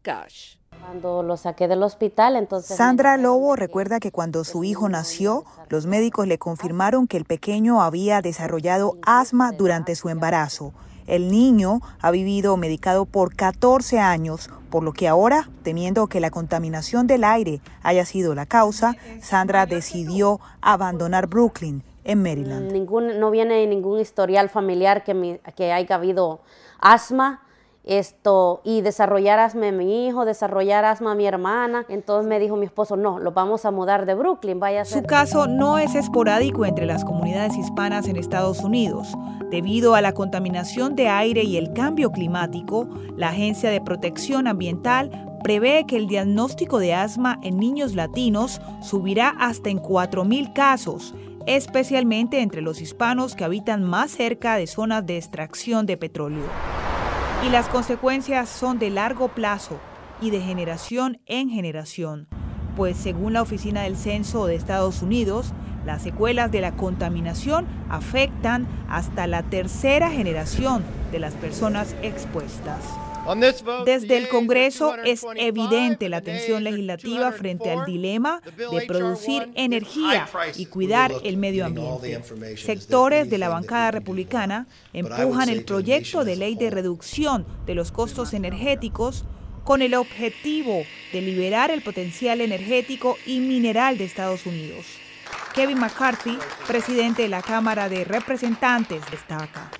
Cash. 0.00 0.56
Cuando 0.80 1.22
lo 1.22 1.36
saqué 1.36 1.68
del 1.68 1.82
hospital, 1.82 2.36
entonces... 2.36 2.74
Sandra 2.74 3.18
Lobo 3.18 3.54
recuerda 3.54 4.00
que 4.00 4.12
cuando 4.12 4.44
su 4.44 4.64
hijo 4.64 4.88
nació, 4.88 5.44
los 5.68 5.84
médicos 5.84 6.26
le 6.26 6.38
confirmaron 6.38 7.06
que 7.06 7.18
el 7.18 7.26
pequeño 7.26 7.82
había 7.82 8.22
desarrollado 8.22 8.96
asma 9.02 9.52
durante 9.52 9.94
su 9.94 10.08
embarazo. 10.08 10.72
El 11.06 11.30
niño 11.30 11.80
ha 12.00 12.10
vivido 12.10 12.56
medicado 12.56 13.04
por 13.04 13.34
14 13.34 13.98
años, 14.00 14.50
por 14.70 14.82
lo 14.82 14.92
que 14.92 15.08
ahora, 15.08 15.48
temiendo 15.62 16.06
que 16.06 16.20
la 16.20 16.30
contaminación 16.30 17.06
del 17.06 17.24
aire 17.24 17.60
haya 17.82 18.04
sido 18.04 18.34
la 18.34 18.46
causa, 18.46 18.96
Sandra 19.20 19.66
decidió 19.66 20.40
abandonar 20.60 21.26
Brooklyn, 21.26 21.82
en 22.04 22.22
Maryland. 22.22 22.72
No 23.18 23.30
viene 23.30 23.66
ningún 23.66 23.98
historial 23.98 24.48
familiar 24.48 25.04
que, 25.04 25.40
que 25.56 25.72
haya 25.72 25.94
habido 25.96 26.40
asma 26.78 27.43
esto 27.84 28.60
y 28.64 28.80
desarrollar 28.80 29.38
asma 29.38 29.68
a 29.68 29.72
mi 29.72 30.06
hijo, 30.06 30.24
desarrollar 30.24 30.84
asma 30.84 31.12
a 31.12 31.14
mi 31.14 31.26
hermana. 31.26 31.84
Entonces 31.88 32.28
me 32.28 32.38
dijo 32.38 32.56
mi 32.56 32.66
esposo, 32.66 32.96
no, 32.96 33.18
lo 33.18 33.32
vamos 33.32 33.64
a 33.64 33.70
mudar 33.70 34.06
de 34.06 34.14
Brooklyn, 34.14 34.58
vaya 34.58 34.82
a 34.82 34.84
Su 34.84 35.02
caso 35.02 35.46
no 35.46 35.78
es 35.78 35.94
esporádico 35.94 36.64
entre 36.64 36.86
las 36.86 37.04
comunidades 37.04 37.56
hispanas 37.56 38.08
en 38.08 38.16
Estados 38.16 38.60
Unidos. 38.60 39.08
Debido 39.50 39.94
a 39.94 40.00
la 40.00 40.12
contaminación 40.12 40.96
de 40.96 41.08
aire 41.08 41.44
y 41.44 41.56
el 41.56 41.72
cambio 41.72 42.10
climático, 42.10 42.88
la 43.16 43.28
Agencia 43.28 43.70
de 43.70 43.80
Protección 43.80 44.48
Ambiental 44.48 45.10
prevé 45.42 45.84
que 45.86 45.96
el 45.96 46.06
diagnóstico 46.06 46.78
de 46.78 46.94
asma 46.94 47.38
en 47.42 47.58
niños 47.58 47.94
latinos 47.94 48.60
subirá 48.80 49.28
hasta 49.38 49.68
en 49.68 49.78
4.000 49.78 50.54
casos, 50.54 51.14
especialmente 51.46 52.40
entre 52.40 52.62
los 52.62 52.80
hispanos 52.80 53.34
que 53.36 53.44
habitan 53.44 53.84
más 53.84 54.10
cerca 54.10 54.56
de 54.56 54.66
zonas 54.66 55.04
de 55.04 55.18
extracción 55.18 55.84
de 55.84 55.98
petróleo 55.98 56.83
y 57.44 57.50
las 57.50 57.68
consecuencias 57.68 58.48
son 58.48 58.78
de 58.78 58.88
largo 58.88 59.28
plazo 59.28 59.78
y 60.20 60.30
de 60.30 60.40
generación 60.40 61.20
en 61.26 61.50
generación, 61.50 62.26
pues 62.74 62.96
según 62.96 63.34
la 63.34 63.42
Oficina 63.42 63.82
del 63.82 63.96
Censo 63.96 64.46
de 64.46 64.54
Estados 64.54 65.02
Unidos, 65.02 65.52
las 65.84 66.02
secuelas 66.02 66.50
de 66.50 66.62
la 66.62 66.72
contaminación 66.72 67.66
afectan 67.90 68.66
hasta 68.88 69.26
la 69.26 69.42
tercera 69.42 70.10
generación 70.10 70.84
de 71.12 71.18
las 71.18 71.34
personas 71.34 71.94
expuestas. 72.02 72.80
Desde 73.84 74.16
el 74.18 74.28
Congreso 74.28 74.94
es 75.04 75.24
evidente 75.36 76.08
la 76.08 76.20
tensión 76.20 76.64
legislativa 76.64 77.32
frente 77.32 77.70
al 77.70 77.86
dilema 77.86 78.42
de 78.56 78.82
producir 78.86 79.48
energía 79.54 80.28
y 80.56 80.66
cuidar 80.66 81.12
el 81.24 81.36
medio 81.36 81.64
ambiente. 81.64 82.22
Sectores 82.56 83.30
de 83.30 83.38
la 83.38 83.48
bancada 83.48 83.90
republicana 83.90 84.66
empujan 84.92 85.48
el 85.48 85.64
proyecto 85.64 86.24
de 86.24 86.36
ley 86.36 86.54
de 86.54 86.70
reducción 86.70 87.46
de 87.66 87.74
los 87.74 87.92
costos 87.92 88.34
energéticos 88.34 89.24
con 89.64 89.80
el 89.80 89.94
objetivo 89.94 90.82
de 91.12 91.22
liberar 91.22 91.70
el 91.70 91.82
potencial 91.82 92.40
energético 92.42 93.16
y 93.24 93.40
mineral 93.40 93.96
de 93.96 94.04
Estados 94.04 94.44
Unidos. 94.44 94.84
Kevin 95.54 95.78
McCarthy, 95.78 96.36
presidente 96.66 97.22
de 97.22 97.28
la 97.28 97.40
Cámara 97.40 97.88
de 97.88 98.04
Representantes, 98.04 99.00
destaca. 99.08 99.70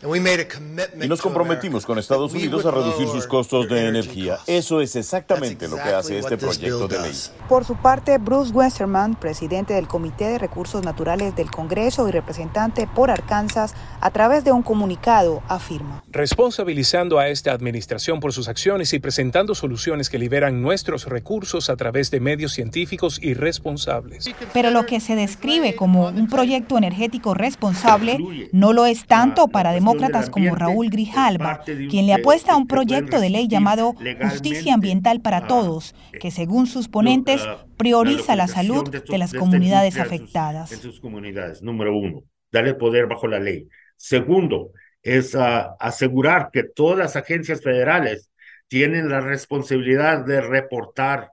Y 1.02 1.08
nos 1.08 1.20
comprometimos 1.20 1.84
con 1.84 1.98
Estados 1.98 2.32
Unidos 2.32 2.64
a 2.64 2.70
reducir 2.70 3.08
sus 3.08 3.26
costos 3.26 3.68
de 3.68 3.88
energía. 3.88 4.38
Eso 4.46 4.80
es 4.80 4.94
exactamente 4.94 5.66
lo 5.66 5.74
que 5.74 5.82
hace 5.82 6.20
este 6.20 6.36
proyecto 6.36 6.86
de 6.86 7.00
ley. 7.00 7.12
Por 7.48 7.64
su 7.64 7.74
parte, 7.74 8.18
Bruce 8.18 8.52
Westerman, 8.52 9.16
presidente 9.16 9.74
del 9.74 9.88
Comité 9.88 10.26
de 10.26 10.38
Recursos 10.38 10.84
Naturales 10.84 11.34
del 11.34 11.50
Congreso 11.50 12.08
y 12.08 12.12
representante 12.12 12.86
por 12.86 13.10
Arkansas, 13.10 13.74
a 14.00 14.10
través 14.10 14.44
de 14.44 14.52
un 14.52 14.62
comunicado 14.62 15.42
afirma. 15.48 16.04
Responsabilizando 16.08 17.18
a 17.18 17.28
esta 17.28 17.50
administración 17.50 18.20
por 18.20 18.32
sus 18.32 18.46
acciones 18.46 18.92
y 18.92 19.00
presentando 19.00 19.56
soluciones 19.56 20.08
que 20.08 20.18
liberan 20.18 20.62
nuestros 20.62 21.06
recursos 21.06 21.68
a 21.68 21.74
través 21.74 22.12
de 22.12 22.20
medios 22.20 22.52
científicos 22.52 23.18
y 23.20 23.34
responsables. 23.34 24.26
Pero 24.52 24.70
lo 24.70 24.86
que 24.86 25.00
se 25.00 25.16
describe 25.16 25.63
como 25.72 26.08
un 26.08 26.28
proyecto 26.28 26.76
energético 26.76 27.32
responsable 27.32 28.18
no 28.52 28.72
lo 28.72 28.86
es 28.86 29.06
tanto 29.06 29.48
para 29.48 29.72
demócratas 29.72 30.28
como 30.28 30.54
Raúl 30.54 30.90
Grijalba, 30.90 31.62
quien 31.64 32.06
le 32.06 32.14
apuesta 32.14 32.52
a 32.52 32.56
un 32.56 32.66
proyecto 32.66 33.20
de 33.20 33.30
ley 33.30 33.48
llamado 33.48 33.94
Justicia 34.20 34.74
Ambiental 34.74 35.20
para 35.22 35.46
Todos, 35.46 35.94
que 36.20 36.30
según 36.30 36.66
sus 36.66 36.88
ponentes 36.88 37.42
prioriza 37.76 38.36
la 38.36 38.46
salud 38.46 38.88
de 38.90 39.18
las 39.18 39.32
comunidades 39.32 39.98
afectadas. 39.98 40.72
En 40.72 40.80
sus 40.80 41.00
comunidades, 41.00 41.62
número 41.62 41.96
uno, 41.96 42.22
darle 42.52 42.74
poder 42.74 43.06
bajo 43.06 43.26
la 43.26 43.40
ley. 43.40 43.68
Segundo, 43.96 44.70
es 45.02 45.34
ah, 45.34 45.76
asegurar 45.78 46.50
que 46.52 46.64
todas 46.64 46.98
las 46.98 47.16
agencias 47.16 47.62
federales 47.62 48.30
tienen 48.68 49.08
la 49.08 49.20
responsabilidad 49.20 50.24
de 50.24 50.40
reportar 50.40 51.30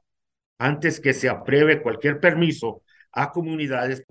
antes 0.60 1.00
que 1.00 1.14
se 1.14 1.30
apruebe 1.30 1.82
cualquier 1.82 2.20
permiso 2.20 2.84
a 3.14 3.32
comunidades. 3.32 4.04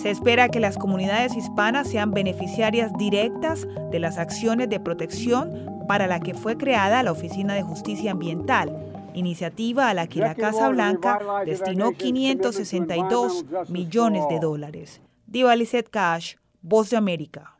Se 0.00 0.10
espera 0.10 0.48
que 0.48 0.60
las 0.60 0.78
comunidades 0.78 1.36
hispanas 1.36 1.88
sean 1.88 2.12
beneficiarias 2.12 2.92
directas 2.98 3.66
de 3.90 3.98
las 3.98 4.18
acciones 4.18 4.68
de 4.68 4.80
protección 4.80 5.84
para 5.86 6.06
la 6.06 6.20
que 6.20 6.34
fue 6.34 6.56
creada 6.56 7.02
la 7.02 7.12
Oficina 7.12 7.54
de 7.54 7.62
Justicia 7.62 8.12
Ambiental, 8.12 9.10
iniciativa 9.12 9.90
a 9.90 9.94
la 9.94 10.06
que 10.06 10.20
la 10.20 10.34
Casa 10.34 10.68
Blanca 10.68 11.18
destinó 11.44 11.92
562 11.92 13.44
millones 13.68 14.24
de 14.30 14.38
dólares. 14.38 15.00
Diva 15.26 15.54
Cash, 15.90 16.36
Voz 16.62 16.90
de 16.90 16.96
América. 16.96 17.56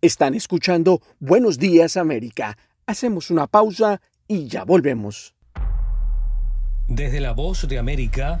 Están 0.00 0.34
escuchando 0.34 1.00
Buenos 1.20 1.58
Días 1.58 1.96
América. 1.96 2.58
Hacemos 2.86 3.30
una 3.30 3.46
pausa 3.46 4.00
y 4.26 4.48
ya 4.48 4.64
volvemos. 4.64 5.34
Desde 6.88 7.20
la 7.20 7.32
Voz 7.32 7.66
de 7.68 7.78
América 7.78 8.40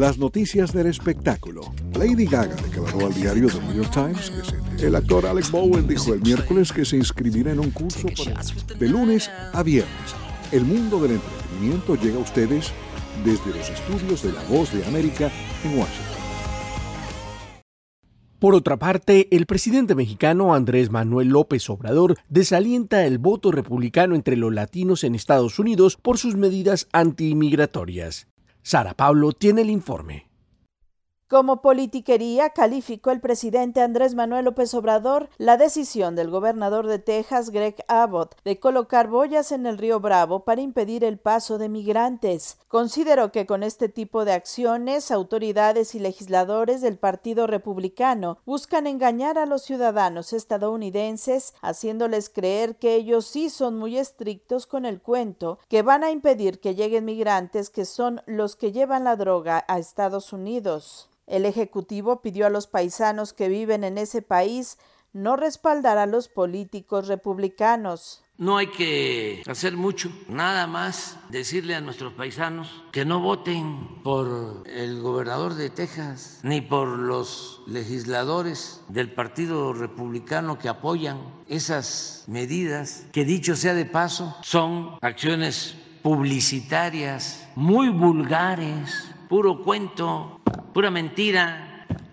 Las 0.00 0.16
noticias 0.16 0.72
del 0.72 0.86
espectáculo. 0.86 1.60
Lady 1.92 2.24
Gaga 2.24 2.54
declaró 2.54 3.08
al 3.08 3.12
diario 3.12 3.48
The 3.48 3.60
New 3.60 3.82
York 3.82 3.90
Times 3.92 4.32
que. 4.78 4.86
El 4.86 4.96
actor 4.96 5.26
Alex 5.26 5.50
Bowen 5.50 5.86
dijo 5.86 6.14
el 6.14 6.22
miércoles 6.22 6.72
que 6.72 6.86
se 6.86 6.96
inscribirá 6.96 7.52
en 7.52 7.60
un 7.60 7.70
curso 7.70 8.08
para... 8.16 8.42
de 8.78 8.88
lunes 8.88 9.30
a 9.52 9.62
viernes. 9.62 10.14
El 10.52 10.64
mundo 10.64 11.02
del 11.02 11.10
entretenimiento 11.12 11.96
llega 11.96 12.16
a 12.16 12.20
ustedes 12.20 12.72
desde 13.26 13.50
los 13.50 13.68
estudios 13.68 14.22
de 14.22 14.32
La 14.32 14.42
Voz 14.44 14.72
de 14.72 14.86
América 14.86 15.30
en 15.64 15.78
Washington. 15.78 16.20
Por 18.38 18.54
otra 18.54 18.78
parte, 18.78 19.28
el 19.36 19.44
presidente 19.44 19.94
mexicano 19.94 20.54
Andrés 20.54 20.90
Manuel 20.90 21.28
López 21.28 21.68
Obrador 21.68 22.16
desalienta 22.30 23.04
el 23.04 23.18
voto 23.18 23.52
republicano 23.52 24.14
entre 24.14 24.38
los 24.38 24.50
latinos 24.50 25.04
en 25.04 25.14
Estados 25.14 25.58
Unidos 25.58 25.98
por 25.98 26.16
sus 26.16 26.36
medidas 26.36 26.88
antiinmigratorias. 26.90 28.29
Sara 28.62 28.94
Pablo 28.94 29.32
tiene 29.32 29.62
el 29.62 29.70
informe. 29.70 30.29
Como 31.30 31.62
politiquería, 31.62 32.50
calificó 32.50 33.12
el 33.12 33.20
presidente 33.20 33.80
Andrés 33.80 34.16
Manuel 34.16 34.46
López 34.46 34.74
Obrador 34.74 35.28
la 35.38 35.56
decisión 35.56 36.16
del 36.16 36.28
gobernador 36.28 36.88
de 36.88 36.98
Texas, 36.98 37.50
Greg 37.50 37.84
Abbott, 37.86 38.34
de 38.42 38.58
colocar 38.58 39.06
boyas 39.06 39.52
en 39.52 39.64
el 39.64 39.78
río 39.78 40.00
Bravo 40.00 40.40
para 40.40 40.60
impedir 40.60 41.04
el 41.04 41.20
paso 41.20 41.56
de 41.56 41.68
migrantes. 41.68 42.58
Consideró 42.66 43.30
que 43.30 43.46
con 43.46 43.62
este 43.62 43.88
tipo 43.88 44.24
de 44.24 44.32
acciones, 44.32 45.12
autoridades 45.12 45.94
y 45.94 46.00
legisladores 46.00 46.80
del 46.80 46.98
Partido 46.98 47.46
Republicano 47.46 48.38
buscan 48.44 48.88
engañar 48.88 49.38
a 49.38 49.46
los 49.46 49.62
ciudadanos 49.62 50.32
estadounidenses, 50.32 51.54
haciéndoles 51.62 52.28
creer 52.28 52.74
que 52.74 52.96
ellos 52.96 53.24
sí 53.24 53.50
son 53.50 53.78
muy 53.78 53.98
estrictos 53.98 54.66
con 54.66 54.84
el 54.84 55.00
cuento, 55.00 55.60
que 55.68 55.82
van 55.82 56.02
a 56.02 56.10
impedir 56.10 56.58
que 56.58 56.74
lleguen 56.74 57.04
migrantes 57.04 57.70
que 57.70 57.84
son 57.84 58.20
los 58.26 58.56
que 58.56 58.72
llevan 58.72 59.04
la 59.04 59.14
droga 59.14 59.64
a 59.68 59.78
Estados 59.78 60.32
Unidos. 60.32 61.06
El 61.30 61.46
Ejecutivo 61.46 62.22
pidió 62.22 62.46
a 62.46 62.50
los 62.50 62.66
paisanos 62.66 63.32
que 63.32 63.48
viven 63.48 63.84
en 63.84 63.98
ese 63.98 64.20
país 64.20 64.78
no 65.12 65.36
respaldar 65.36 65.96
a 65.96 66.06
los 66.06 66.26
políticos 66.26 67.06
republicanos. 67.06 68.24
No 68.36 68.56
hay 68.56 68.66
que 68.66 69.42
hacer 69.46 69.76
mucho, 69.76 70.10
nada 70.28 70.66
más 70.66 71.18
decirle 71.28 71.76
a 71.76 71.80
nuestros 71.80 72.14
paisanos 72.14 72.82
que 72.90 73.04
no 73.04 73.20
voten 73.20 74.02
por 74.02 74.64
el 74.66 75.00
gobernador 75.00 75.54
de 75.54 75.70
Texas 75.70 76.40
ni 76.42 76.62
por 76.62 76.88
los 76.88 77.62
legisladores 77.68 78.80
del 78.88 79.12
Partido 79.12 79.72
Republicano 79.72 80.58
que 80.58 80.68
apoyan 80.68 81.20
esas 81.48 82.24
medidas, 82.26 83.06
que 83.12 83.24
dicho 83.24 83.54
sea 83.54 83.74
de 83.74 83.84
paso, 83.84 84.36
son 84.42 84.96
acciones 85.00 85.76
publicitarias 86.02 87.46
muy 87.54 87.88
vulgares, 87.88 89.10
puro 89.28 89.62
cuento, 89.62 90.39
pura 90.72 90.90
mentira. 90.90 91.66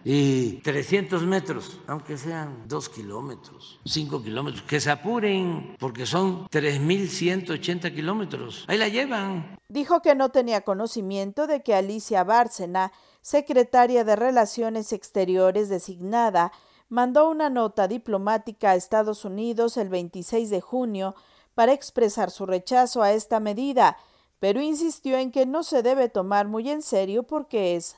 Y 0.09 0.61
300 0.61 1.23
metros, 1.23 1.81
aunque 1.85 2.17
sean 2.17 2.63
2 2.69 2.89
kilómetros, 2.89 3.77
5 3.83 4.23
kilómetros, 4.23 4.63
que 4.63 4.79
se 4.79 4.89
apuren 4.89 5.75
porque 5.77 6.05
son 6.05 6.47
3.180 6.47 7.93
kilómetros. 7.93 8.63
Ahí 8.69 8.77
la 8.77 8.87
llevan. 8.87 9.57
Dijo 9.67 10.01
que 10.01 10.15
no 10.15 10.29
tenía 10.29 10.61
conocimiento 10.61 11.45
de 11.45 11.61
que 11.61 11.75
Alicia 11.75 12.23
Bárcena, 12.23 12.93
secretaria 13.21 14.05
de 14.05 14.15
Relaciones 14.15 14.93
Exteriores 14.93 15.67
designada, 15.67 16.53
mandó 16.87 17.29
una 17.29 17.49
nota 17.49 17.89
diplomática 17.89 18.71
a 18.71 18.75
Estados 18.75 19.25
Unidos 19.25 19.75
el 19.75 19.89
26 19.89 20.49
de 20.49 20.61
junio 20.61 21.15
para 21.53 21.73
expresar 21.73 22.31
su 22.31 22.45
rechazo 22.45 23.01
a 23.01 23.11
esta 23.11 23.41
medida, 23.41 23.97
pero 24.39 24.61
insistió 24.61 25.17
en 25.17 25.31
que 25.31 25.45
no 25.45 25.63
se 25.63 25.83
debe 25.83 26.07
tomar 26.07 26.47
muy 26.47 26.69
en 26.69 26.81
serio 26.81 27.23
porque 27.23 27.75
es 27.75 27.97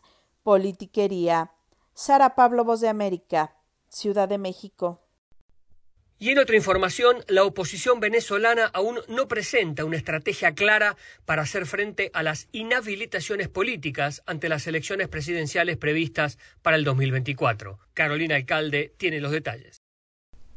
politiquería. 0.50 1.52
Sara 1.94 2.34
Pablo, 2.34 2.64
Voz 2.64 2.82
de 2.82 2.88
América, 2.88 3.54
Ciudad 3.88 4.28
de 4.28 4.40
México. 4.40 5.08
Y 6.18 6.32
en 6.32 6.40
otra 6.40 6.56
información, 6.56 7.18
la 7.28 7.44
oposición 7.44 8.00
venezolana 8.00 8.66
aún 8.66 8.98
no 9.08 9.28
presenta 9.28 9.86
una 9.86 9.98
estrategia 9.98 10.56
clara 10.56 10.98
para 11.26 11.44
hacer 11.44 11.68
frente 11.68 12.10
a 12.16 12.24
las 12.24 12.48
inhabilitaciones 12.52 13.48
políticas 13.48 14.24
ante 14.26 14.50
las 14.50 14.66
elecciones 14.66 15.08
presidenciales 15.08 15.78
previstas 15.78 16.40
para 16.64 16.78
el 16.78 16.84
2024. 16.84 17.78
Carolina 17.94 18.36
Alcalde 18.36 18.92
tiene 18.98 19.22
los 19.22 19.32
detalles. 19.32 19.79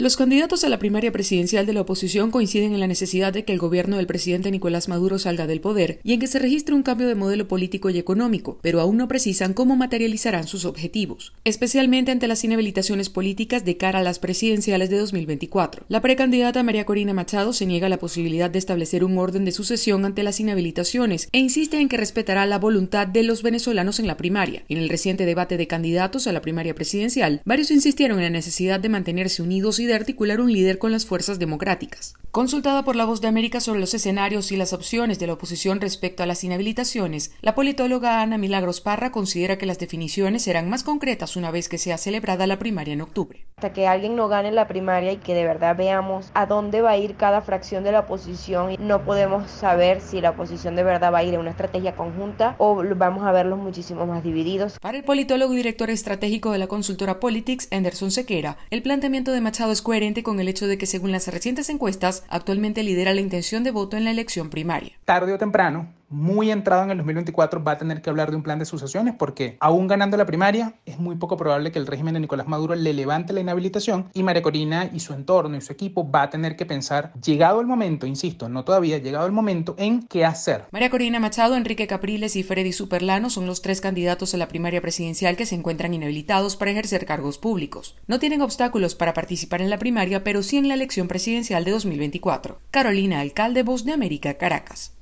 Los 0.02 0.16
candidatos 0.16 0.64
a 0.64 0.68
la 0.68 0.80
primaria 0.80 1.12
presidencial 1.12 1.64
de 1.64 1.72
la 1.72 1.82
oposición 1.82 2.32
coinciden 2.32 2.74
en 2.74 2.80
la 2.80 2.88
necesidad 2.88 3.32
de 3.32 3.44
que 3.44 3.52
el 3.52 3.60
gobierno 3.60 3.98
del 3.98 4.08
presidente 4.08 4.50
Nicolás 4.50 4.88
Maduro 4.88 5.20
salga 5.20 5.46
del 5.46 5.60
poder 5.60 6.00
y 6.02 6.12
en 6.12 6.18
que 6.18 6.26
se 6.26 6.40
registre 6.40 6.74
un 6.74 6.82
cambio 6.82 7.06
de 7.06 7.14
modelo 7.14 7.46
político 7.46 7.88
y 7.88 7.98
económico, 7.98 8.58
pero 8.62 8.80
aún 8.80 8.96
no 8.96 9.06
precisan 9.06 9.54
cómo 9.54 9.76
materializarán 9.76 10.48
sus 10.48 10.64
objetivos, 10.64 11.32
especialmente 11.44 12.10
ante 12.10 12.26
las 12.26 12.42
inhabilitaciones 12.42 13.10
políticas 13.10 13.64
de 13.64 13.76
cara 13.76 14.00
a 14.00 14.02
las 14.02 14.18
presidenciales 14.18 14.90
de 14.90 14.98
2024. 14.98 15.84
La 15.88 16.00
precandidata 16.00 16.64
María 16.64 16.84
Corina 16.84 17.14
Machado 17.14 17.52
se 17.52 17.66
niega 17.66 17.86
a 17.86 17.90
la 17.90 18.00
posibilidad 18.00 18.50
de 18.50 18.58
establecer 18.58 19.04
un 19.04 19.16
orden 19.18 19.44
de 19.44 19.52
sucesión 19.52 20.04
ante 20.04 20.24
las 20.24 20.40
inhabilitaciones 20.40 21.28
e 21.30 21.38
insiste 21.38 21.78
en 21.78 21.88
que 21.88 21.96
respetará 21.96 22.44
la 22.46 22.58
voluntad 22.58 23.06
de 23.06 23.22
los 23.22 23.44
venezolanos 23.44 24.00
en 24.00 24.08
la 24.08 24.16
primaria. 24.16 24.64
En 24.68 24.78
el 24.78 24.88
reciente 24.88 25.26
debate 25.26 25.56
de 25.56 25.68
candidatos 25.68 26.26
a 26.26 26.32
la 26.32 26.42
primaria 26.42 26.74
presidencial, 26.74 27.40
varios 27.44 27.70
insistieron 27.70 28.18
en 28.18 28.24
la 28.24 28.30
necesidad 28.30 28.80
de 28.80 28.88
mantenerse 28.88 29.42
unidos 29.42 29.78
y 29.78 29.91
de 29.92 29.96
articular 29.96 30.40
un 30.40 30.50
líder 30.50 30.78
con 30.78 30.90
las 30.90 31.04
fuerzas 31.04 31.38
democráticas. 31.38 32.14
Consultada 32.30 32.82
por 32.82 32.96
La 32.96 33.04
Voz 33.04 33.20
de 33.20 33.28
América 33.28 33.60
sobre 33.60 33.80
los 33.80 33.92
escenarios 33.92 34.52
y 34.52 34.56
las 34.56 34.72
opciones 34.72 35.18
de 35.18 35.26
la 35.26 35.34
oposición 35.34 35.82
respecto 35.82 36.22
a 36.22 36.26
las 36.26 36.42
inhabilitaciones, 36.44 37.30
la 37.42 37.54
politóloga 37.54 38.22
Ana 38.22 38.38
Milagros 38.38 38.80
Parra 38.80 39.12
considera 39.12 39.58
que 39.58 39.66
las 39.66 39.78
definiciones 39.78 40.42
serán 40.42 40.70
más 40.70 40.82
concretas 40.82 41.36
una 41.36 41.50
vez 41.50 41.68
que 41.68 41.76
sea 41.76 41.98
celebrada 41.98 42.46
la 42.46 42.58
primaria 42.58 42.94
en 42.94 43.02
octubre. 43.02 43.44
Hasta 43.58 43.74
que 43.74 43.86
alguien 43.86 44.16
no 44.16 44.28
gane 44.28 44.50
la 44.50 44.66
primaria 44.66 45.12
y 45.12 45.18
que 45.18 45.34
de 45.34 45.44
verdad 45.44 45.76
veamos 45.76 46.30
a 46.32 46.46
dónde 46.46 46.80
va 46.80 46.92
a 46.92 46.96
ir 46.96 47.16
cada 47.16 47.42
fracción 47.42 47.84
de 47.84 47.92
la 47.92 48.00
oposición, 48.00 48.76
no 48.78 49.04
podemos 49.04 49.50
saber 49.50 50.00
si 50.00 50.22
la 50.22 50.30
oposición 50.30 50.74
de 50.74 50.84
verdad 50.84 51.12
va 51.12 51.18
a 51.18 51.24
ir 51.24 51.34
en 51.34 51.40
una 51.40 51.50
estrategia 51.50 51.94
conjunta 51.96 52.54
o 52.56 52.82
vamos 52.96 53.24
a 53.24 53.32
verlos 53.32 53.58
muchísimo 53.58 54.06
más 54.06 54.24
divididos. 54.24 54.78
Para 54.80 54.96
el 54.96 55.04
politólogo 55.04 55.52
y 55.52 55.58
director 55.58 55.90
estratégico 55.90 56.50
de 56.50 56.58
la 56.58 56.66
consultora 56.66 57.20
Politics, 57.20 57.68
Anderson 57.70 58.10
Sequera, 58.10 58.56
el 58.70 58.82
planteamiento 58.82 59.32
de 59.32 59.42
Machado 59.42 59.71
es 59.72 59.82
coherente 59.82 60.22
con 60.22 60.38
el 60.38 60.48
hecho 60.48 60.66
de 60.66 60.78
que 60.78 60.86
según 60.86 61.12
las 61.12 61.28
recientes 61.28 61.68
encuestas, 61.68 62.24
actualmente 62.28 62.82
lidera 62.82 63.14
la 63.14 63.20
intención 63.20 63.64
de 63.64 63.70
voto 63.70 63.96
en 63.96 64.04
la 64.04 64.10
elección 64.10 64.50
primaria. 64.50 64.92
Tarde 65.04 65.32
o 65.32 65.38
temprano, 65.38 65.92
muy 66.12 66.50
entrado 66.50 66.84
en 66.84 66.90
el 66.90 66.98
2024 66.98 67.64
va 67.64 67.72
a 67.72 67.78
tener 67.78 68.02
que 68.02 68.10
hablar 68.10 68.30
de 68.30 68.36
un 68.36 68.42
plan 68.42 68.58
de 68.58 68.64
sucesiones 68.64 69.14
porque 69.18 69.56
aún 69.60 69.86
ganando 69.86 70.16
la 70.16 70.26
primaria 70.26 70.74
es 70.86 70.98
muy 70.98 71.16
poco 71.16 71.36
probable 71.36 71.72
que 71.72 71.78
el 71.78 71.86
régimen 71.86 72.14
de 72.14 72.20
Nicolás 72.20 72.46
Maduro 72.46 72.74
le 72.74 72.92
levante 72.92 73.32
la 73.32 73.40
inhabilitación 73.40 74.10
y 74.12 74.22
María 74.22 74.42
Corina 74.42 74.90
y 74.92 75.00
su 75.00 75.14
entorno 75.14 75.56
y 75.56 75.60
su 75.60 75.72
equipo 75.72 76.10
va 76.10 76.22
a 76.22 76.30
tener 76.30 76.56
que 76.56 76.66
pensar, 76.66 77.12
llegado 77.20 77.60
el 77.60 77.66
momento, 77.66 78.06
insisto, 78.06 78.48
no 78.48 78.64
todavía, 78.64 78.98
llegado 78.98 79.26
el 79.26 79.32
momento 79.32 79.74
en 79.78 80.02
qué 80.02 80.24
hacer. 80.24 80.66
María 80.70 80.90
Corina 80.90 81.20
Machado, 81.20 81.56
Enrique 81.56 81.86
Capriles 81.86 82.36
y 82.36 82.42
Freddy 82.42 82.72
Superlano 82.72 83.30
son 83.30 83.46
los 83.46 83.62
tres 83.62 83.80
candidatos 83.80 84.34
a 84.34 84.36
la 84.36 84.48
primaria 84.48 84.80
presidencial 84.80 85.36
que 85.36 85.46
se 85.46 85.54
encuentran 85.54 85.94
inhabilitados 85.94 86.56
para 86.56 86.70
ejercer 86.70 87.06
cargos 87.06 87.38
públicos. 87.38 87.96
No 88.06 88.18
tienen 88.18 88.42
obstáculos 88.42 88.94
para 88.94 89.14
participar 89.14 89.62
en 89.62 89.70
la 89.70 89.78
primaria, 89.78 90.24
pero 90.24 90.42
sí 90.42 90.56
en 90.56 90.68
la 90.68 90.74
elección 90.74 91.08
presidencial 91.08 91.64
de 91.64 91.70
2024. 91.70 92.60
Carolina 92.70 93.20
Alcalde, 93.20 93.62
Voz 93.62 93.84
de 93.84 93.92
América, 93.92 94.34
Caracas. 94.34 94.92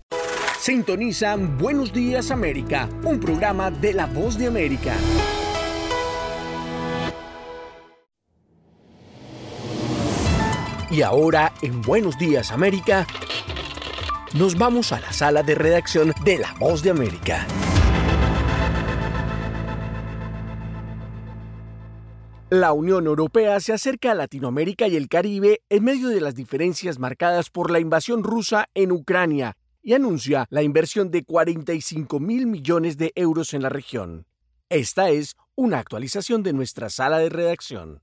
Sintonizan 0.60 1.56
Buenos 1.56 1.90
Días 1.90 2.30
América, 2.30 2.86
un 3.04 3.18
programa 3.18 3.70
de 3.70 3.94
La 3.94 4.04
Voz 4.04 4.36
de 4.36 4.46
América. 4.46 4.94
Y 10.90 11.00
ahora, 11.00 11.54
en 11.62 11.80
Buenos 11.80 12.18
Días 12.18 12.52
América, 12.52 13.06
nos 14.34 14.58
vamos 14.58 14.92
a 14.92 15.00
la 15.00 15.14
sala 15.14 15.42
de 15.42 15.54
redacción 15.54 16.12
de 16.26 16.36
La 16.36 16.52
Voz 16.60 16.82
de 16.82 16.90
América. 16.90 17.46
La 22.50 22.74
Unión 22.74 23.06
Europea 23.06 23.60
se 23.60 23.72
acerca 23.72 24.12
a 24.12 24.14
Latinoamérica 24.14 24.88
y 24.88 24.96
el 24.96 25.08
Caribe 25.08 25.62
en 25.70 25.84
medio 25.84 26.08
de 26.08 26.20
las 26.20 26.34
diferencias 26.34 26.98
marcadas 26.98 27.48
por 27.48 27.70
la 27.70 27.80
invasión 27.80 28.22
rusa 28.22 28.66
en 28.74 28.92
Ucrania 28.92 29.56
y 29.82 29.94
anuncia 29.94 30.46
la 30.50 30.62
inversión 30.62 31.10
de 31.10 31.24
45 31.24 32.20
mil 32.20 32.46
millones 32.46 32.96
de 32.96 33.12
euros 33.14 33.54
en 33.54 33.62
la 33.62 33.68
región. 33.68 34.26
Esta 34.68 35.10
es 35.10 35.36
una 35.54 35.78
actualización 35.78 36.42
de 36.42 36.52
nuestra 36.52 36.90
sala 36.90 37.18
de 37.18 37.28
redacción. 37.28 38.02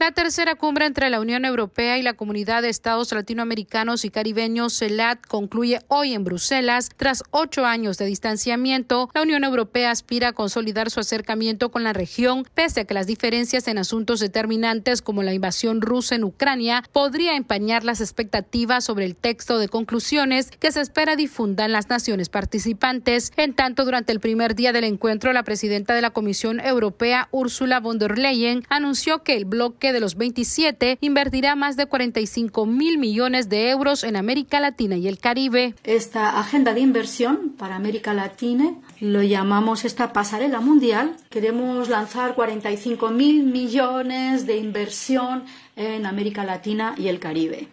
La 0.00 0.12
tercera 0.12 0.54
cumbre 0.54 0.86
entre 0.86 1.10
la 1.10 1.18
Unión 1.18 1.44
Europea 1.44 1.98
y 1.98 2.02
la 2.02 2.14
Comunidad 2.14 2.62
de 2.62 2.68
Estados 2.68 3.10
Latinoamericanos 3.10 4.04
y 4.04 4.10
Caribeños, 4.10 4.78
CELAT, 4.78 5.26
concluye 5.26 5.80
hoy 5.88 6.14
en 6.14 6.22
Bruselas. 6.22 6.90
Tras 6.96 7.24
ocho 7.32 7.66
años 7.66 7.98
de 7.98 8.06
distanciamiento, 8.06 9.10
la 9.12 9.22
Unión 9.22 9.42
Europea 9.42 9.90
aspira 9.90 10.28
a 10.28 10.32
consolidar 10.34 10.92
su 10.92 11.00
acercamiento 11.00 11.72
con 11.72 11.82
la 11.82 11.92
región, 11.92 12.46
pese 12.54 12.82
a 12.82 12.84
que 12.84 12.94
las 12.94 13.08
diferencias 13.08 13.66
en 13.66 13.76
asuntos 13.76 14.20
determinantes 14.20 15.02
como 15.02 15.24
la 15.24 15.34
invasión 15.34 15.80
rusa 15.80 16.14
en 16.14 16.22
Ucrania 16.22 16.84
podría 16.92 17.34
empañar 17.34 17.82
las 17.82 18.00
expectativas 18.00 18.84
sobre 18.84 19.04
el 19.04 19.16
texto 19.16 19.58
de 19.58 19.68
conclusiones 19.68 20.52
que 20.60 20.70
se 20.70 20.80
espera 20.80 21.16
difundan 21.16 21.72
las 21.72 21.88
naciones 21.88 22.28
participantes. 22.28 23.32
En 23.36 23.52
tanto, 23.52 23.84
durante 23.84 24.12
el 24.12 24.20
primer 24.20 24.54
día 24.54 24.72
del 24.72 24.84
encuentro, 24.84 25.32
la 25.32 25.42
presidenta 25.42 25.92
de 25.94 26.02
la 26.02 26.10
Comisión 26.10 26.60
Europea, 26.60 27.26
Ursula 27.32 27.80
von 27.80 27.98
der 27.98 28.16
Leyen, 28.16 28.62
anunció 28.68 29.24
que 29.24 29.36
el 29.36 29.44
bloque 29.44 29.87
de 29.92 30.00
los 30.00 30.16
27 30.16 30.98
invertirá 31.00 31.54
más 31.54 31.76
de 31.76 31.86
45 31.86 32.66
mil 32.66 32.98
millones 32.98 33.48
de 33.48 33.70
euros 33.70 34.04
en 34.04 34.16
América 34.16 34.60
Latina 34.60 34.96
y 34.96 35.08
el 35.08 35.18
Caribe. 35.18 35.74
Esta 35.84 36.38
agenda 36.38 36.74
de 36.74 36.80
inversión 36.80 37.54
para 37.58 37.76
América 37.76 38.14
Latina 38.14 38.74
lo 39.00 39.22
llamamos 39.22 39.84
esta 39.84 40.12
pasarela 40.12 40.60
mundial. 40.60 41.16
Queremos 41.30 41.88
lanzar 41.88 42.34
45 42.34 43.10
mil 43.10 43.44
millones 43.44 44.46
de 44.46 44.56
inversión 44.56 45.44
en 45.76 46.06
América 46.06 46.44
Latina 46.44 46.94
y 46.96 47.08
el 47.08 47.20
Caribe. 47.20 47.68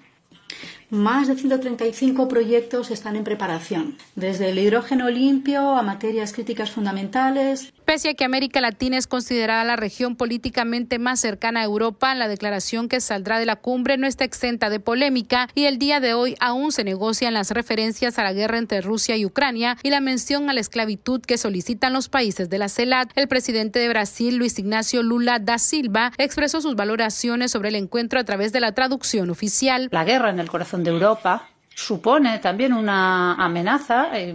Más 0.92 1.28
de 1.28 1.36
135 1.36 2.28
proyectos 2.28 2.92
están 2.92 3.16
en 3.16 3.24
preparación, 3.24 3.98
desde 4.16 4.50
el 4.50 4.60
hidrógeno 4.60 5.10
limpio 5.10 5.72
a 5.72 5.82
materias 5.82 6.32
críticas 6.32 6.70
fundamentales. 6.70 7.74
Pese 7.86 8.10
a 8.10 8.14
que 8.16 8.26
América 8.26 8.62
Latina 8.62 8.98
es 8.98 9.06
considerada 9.06 9.64
la 9.64 9.76
región 9.76 10.16
políticamente 10.16 10.98
más 10.98 11.20
cercana 11.20 11.62
a 11.62 11.64
Europa, 11.64 12.16
la 12.16 12.28
declaración 12.28 12.90
que 12.90 13.00
saldrá 13.00 13.38
de 13.38 13.46
la 13.46 13.58
cumbre 13.58 13.98
no 13.98 14.08
está 14.08 14.24
exenta 14.24 14.72
de 14.72 14.80
polémica 14.80 15.50
y 15.54 15.66
el 15.66 15.78
día 15.78 16.00
de 16.00 16.16
hoy 16.16 16.36
aún 16.40 16.72
se 16.72 16.84
negocian 16.84 17.36
las 17.36 17.52
referencias 17.52 18.18
a 18.18 18.24
la 18.24 18.34
guerra 18.34 18.58
entre 18.58 18.82
Rusia 18.82 19.18
y 19.18 19.26
Ucrania 19.26 19.78
y 19.84 19.92
la 19.92 20.00
mención 20.00 20.50
a 20.50 20.54
la 20.54 20.62
esclavitud 20.62 21.22
que 21.22 21.38
solicitan 21.38 21.94
los 21.94 22.10
países 22.10 22.50
de 22.50 22.58
la 22.58 22.70
CELAT. 22.70 23.12
El 23.16 23.28
presidente 23.28 23.78
de 23.78 23.88
Brasil, 23.88 24.36
Luis 24.38 24.58
Ignacio 24.58 25.04
Lula 25.04 25.38
da 25.38 25.60
Silva, 25.60 26.12
expresó 26.18 26.62
sus 26.62 26.76
valoraciones 26.76 27.52
sobre 27.52 27.70
el 27.70 27.76
encuentro 27.76 28.20
a 28.20 28.24
través 28.24 28.52
de 28.52 28.62
la 28.62 28.72
traducción 28.72 29.30
oficial. 29.30 29.90
La 29.92 30.06
guerra 30.06 30.32
en 30.32 30.40
el 30.40 30.50
corazón 30.50 30.84
de 30.84 30.90
Europa 30.90 31.50
supone 31.76 32.40
también 32.40 32.74
una 32.74 33.36
amenaza 33.36 34.10
eh, 34.14 34.34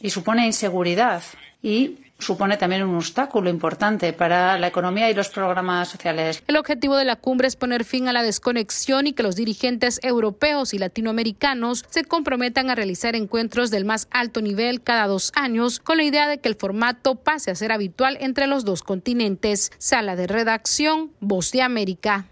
y 0.00 0.08
supone 0.08 0.46
inseguridad 0.46 1.22
y 1.62 1.96
supone 2.18 2.56
también 2.56 2.82
un 2.82 2.96
obstáculo 2.96 3.48
importante 3.48 4.12
para 4.12 4.58
la 4.58 4.66
economía 4.66 5.10
y 5.10 5.14
los 5.14 5.28
programas 5.28 5.88
sociales. 5.88 6.42
El 6.46 6.56
objetivo 6.56 6.96
de 6.96 7.04
la 7.04 7.16
cumbre 7.16 7.48
es 7.48 7.56
poner 7.56 7.84
fin 7.84 8.08
a 8.08 8.12
la 8.12 8.22
desconexión 8.22 9.06
y 9.06 9.12
que 9.12 9.22
los 9.22 9.36
dirigentes 9.36 10.00
europeos 10.02 10.74
y 10.74 10.78
latinoamericanos 10.78 11.84
se 11.88 12.04
comprometan 12.04 12.70
a 12.70 12.74
realizar 12.74 13.14
encuentros 13.14 13.70
del 13.70 13.84
más 13.84 14.08
alto 14.10 14.40
nivel 14.42 14.82
cada 14.82 15.06
dos 15.06 15.32
años 15.34 15.78
con 15.78 15.98
la 15.98 16.04
idea 16.04 16.28
de 16.28 16.38
que 16.38 16.48
el 16.48 16.56
formato 16.56 17.14
pase 17.14 17.50
a 17.50 17.54
ser 17.54 17.72
habitual 17.72 18.18
entre 18.20 18.46
los 18.46 18.64
dos 18.64 18.82
continentes. 18.82 19.70
Sala 19.78 20.16
de 20.16 20.26
redacción, 20.26 21.12
Voz 21.20 21.52
de 21.52 21.62
América. 21.62 22.26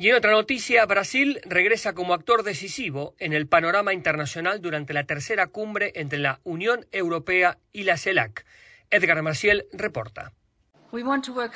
Y 0.00 0.10
en 0.10 0.14
otra 0.14 0.30
noticia, 0.30 0.86
Brasil 0.86 1.40
regresa 1.44 1.92
como 1.92 2.14
actor 2.14 2.44
decisivo 2.44 3.16
en 3.18 3.32
el 3.32 3.48
panorama 3.48 3.92
internacional 3.92 4.62
durante 4.62 4.92
la 4.92 5.02
tercera 5.02 5.48
cumbre 5.48 5.90
entre 5.96 6.20
la 6.20 6.38
Unión 6.44 6.86
Europea 6.92 7.58
y 7.72 7.82
la 7.82 7.96
CELAC. 7.96 8.46
Edgar 8.90 9.20
Maciel 9.22 9.66
reporta. 9.72 10.32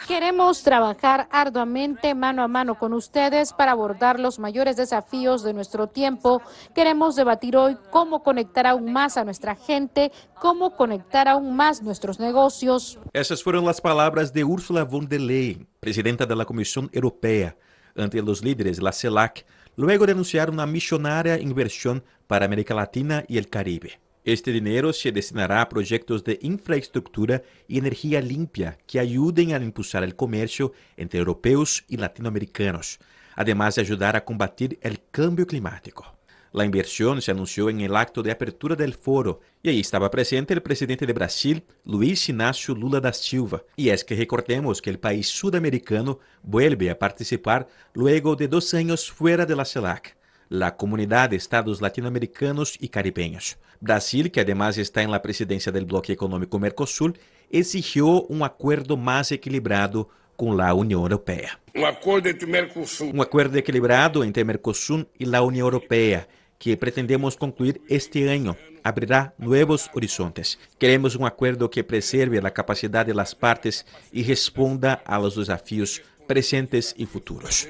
Queremos 0.08 0.64
trabajar 0.64 1.28
arduamente 1.30 2.16
mano 2.16 2.42
a 2.42 2.48
mano 2.48 2.78
con 2.80 2.92
ustedes 2.94 3.52
para 3.52 3.72
abordar 3.72 4.18
los 4.18 4.40
mayores 4.40 4.76
desafíos 4.76 5.44
de 5.44 5.54
nuestro 5.54 5.86
tiempo. 5.86 6.42
Queremos 6.74 7.14
debatir 7.14 7.56
hoy 7.56 7.78
cómo 7.90 8.24
conectar 8.24 8.66
aún 8.66 8.92
más 8.92 9.16
a 9.16 9.24
nuestra 9.24 9.54
gente, 9.54 10.10
cómo 10.40 10.76
conectar 10.76 11.28
aún 11.28 11.54
más 11.54 11.80
nuestros 11.80 12.18
negocios. 12.18 12.98
Esas 13.12 13.40
fueron 13.40 13.64
las 13.64 13.80
palabras 13.80 14.32
de 14.32 14.42
Ursula 14.42 14.82
von 14.82 15.08
der 15.08 15.20
Leyen, 15.20 15.68
presidenta 15.78 16.26
de 16.26 16.34
la 16.34 16.44
Comisión 16.44 16.90
Europea 16.92 17.56
ante 17.96 18.22
los 18.22 18.42
líderes 18.44 18.78
de 18.78 18.82
la 18.82 18.92
CELAC 18.92 19.44
luego 19.76 20.06
de 20.06 20.12
anunciar 20.12 20.50
una 20.50 20.66
millonaria 20.66 21.38
inversión 21.38 22.02
para 22.26 22.44
América 22.44 22.74
Latina 22.74 23.24
y 23.28 23.38
el 23.38 23.48
Caribe. 23.48 24.00
Este 24.24 24.52
dinero 24.52 24.92
se 24.92 25.10
destinará 25.10 25.62
a 25.62 25.68
proyectos 25.68 26.22
de 26.22 26.38
infraestructura 26.42 27.42
y 27.66 27.78
energía 27.78 28.20
limpia 28.20 28.78
que 28.86 29.00
ayuden 29.00 29.52
a 29.52 29.56
impulsar 29.56 30.04
el 30.04 30.14
comercio 30.14 30.72
entre 30.96 31.18
europeos 31.18 31.84
y 31.88 31.96
latinoamericanos, 31.96 33.00
además 33.34 33.74
de 33.74 33.82
ayudar 33.82 34.14
a 34.14 34.24
combatir 34.24 34.78
el 34.80 35.00
cambio 35.10 35.46
climático. 35.46 36.16
La 36.52 36.64
inversión 36.64 37.20
se 37.20 37.32
anunció 37.32 37.68
en 37.68 37.80
el 37.80 37.96
acto 37.96 38.22
de 38.22 38.30
apertura 38.30 38.76
del 38.76 38.94
foro 38.94 39.40
y 39.62 39.68
ahí 39.68 39.80
estaba 39.80 40.10
presente 40.10 40.54
el 40.54 40.62
presidente 40.62 41.06
de 41.06 41.12
Brasil, 41.12 41.62
Luis 41.84 42.28
Inácio 42.28 42.74
Lula 42.74 43.00
da 43.00 43.12
Silva. 43.12 43.62
Y 43.76 43.90
es 43.90 44.04
que 44.04 44.16
recordemos 44.16 44.82
que 44.82 44.90
el 44.90 44.98
país 44.98 45.28
sudamericano 45.28 46.18
vuelve 46.42 46.90
a 46.90 46.98
participar 46.98 47.68
luego 47.94 48.34
de 48.34 48.48
dos 48.48 48.74
años 48.74 49.10
fuera 49.10 49.46
de 49.46 49.54
la 49.54 49.64
CELAC, 49.64 50.16
la 50.48 50.76
Comunidad 50.76 51.30
de 51.30 51.36
Estados 51.36 51.80
Latinoamericanos 51.80 52.76
y 52.80 52.88
Caribeños. 52.88 53.56
Brasil, 53.80 54.32
que 54.32 54.40
además 54.40 54.78
está 54.78 55.02
en 55.02 55.12
la 55.12 55.22
presidencia 55.22 55.70
del 55.70 55.84
bloque 55.84 56.12
económico 56.12 56.58
Mercosul, 56.58 57.16
exigió 57.48 58.22
un 58.24 58.42
acuerdo 58.42 58.96
más 58.96 59.30
equilibrado 59.30 60.08
con 60.34 60.56
la 60.56 60.74
Unión 60.74 61.02
Europea. 61.02 61.60
Un 61.72 61.84
acuerdo 61.84 62.28
entre 62.28 62.48
Mercosul. 62.48 63.10
Un 63.14 63.20
acuerdo 63.20 63.58
equilibrado 63.58 64.24
entre 64.24 64.44
Mercosul 64.44 65.06
y 65.18 65.26
la 65.26 65.42
Unión 65.42 65.66
Europea 65.66 66.26
que 66.58 66.76
pretendemos 66.76 67.36
concluir 67.36 67.80
este 67.88 68.28
año 68.28 68.56
abrirá 68.82 69.34
nuevos 69.38 69.90
horizontes. 69.94 70.58
Queremos 70.78 71.16
un 71.16 71.26
acuerdo 71.26 71.70
que 71.70 71.84
preserve 71.84 72.40
la 72.42 72.52
capacidad 72.52 73.06
de 73.06 73.14
las 73.14 73.34
partes 73.34 73.86
y 74.12 74.24
responda 74.24 74.94
a 75.06 75.18
los 75.18 75.36
desafíos 75.36 76.02
presentes 76.26 76.94
y 76.96 77.06
futuros. 77.06 77.68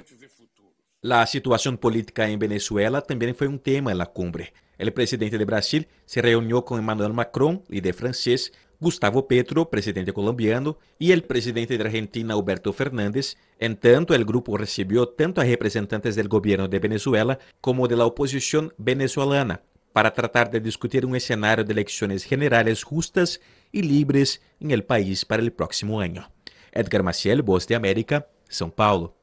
La 1.00 1.26
situación 1.26 1.78
política 1.78 2.28
en 2.28 2.38
Venezuela 2.38 3.00
también 3.00 3.34
fue 3.34 3.48
un 3.48 3.58
tema 3.58 3.90
en 3.90 3.98
la 3.98 4.06
cumbre. 4.06 4.52
El 4.78 4.92
presidente 4.92 5.36
de 5.36 5.44
Brasil 5.44 5.88
se 6.06 6.22
reunió 6.22 6.64
con 6.64 6.78
Emmanuel 6.78 7.12
Macron, 7.12 7.62
líder 7.68 7.94
francés, 7.94 8.52
Gustavo 8.78 9.28
Petro, 9.28 9.70
presidente 9.70 10.12
colombiano, 10.12 10.78
y 10.98 11.12
el 11.12 11.22
presidente 11.22 11.78
de 11.78 11.84
Argentina, 11.84 12.34
Alberto 12.34 12.72
Fernández. 12.72 13.36
En 13.58 13.76
tanto, 13.76 14.14
el 14.14 14.24
grupo 14.24 14.56
recibió 14.56 15.08
tanto 15.08 15.40
a 15.40 15.44
representantes 15.44 16.16
del 16.16 16.28
gobierno 16.28 16.68
de 16.68 16.80
Venezuela 16.80 17.38
como 17.60 17.86
de 17.86 17.96
la 17.96 18.06
oposición 18.06 18.72
venezolana 18.78 19.62
para 19.92 20.12
tratar 20.12 20.50
de 20.50 20.60
discutir 20.60 21.04
un 21.04 21.16
escenario 21.16 21.64
de 21.64 21.72
elecciones 21.72 22.24
generales 22.24 22.82
justas 22.82 23.40
y 23.70 23.82
libres 23.82 24.40
en 24.60 24.70
el 24.70 24.84
país 24.84 25.24
para 25.24 25.42
el 25.42 25.52
próximo 25.52 26.00
año. 26.00 26.30
Edgar 26.72 27.02
Maciel, 27.02 27.42
Voz 27.42 27.66
de 27.66 27.74
América, 27.74 28.26
São 28.48 28.70
Paulo. 28.70 29.14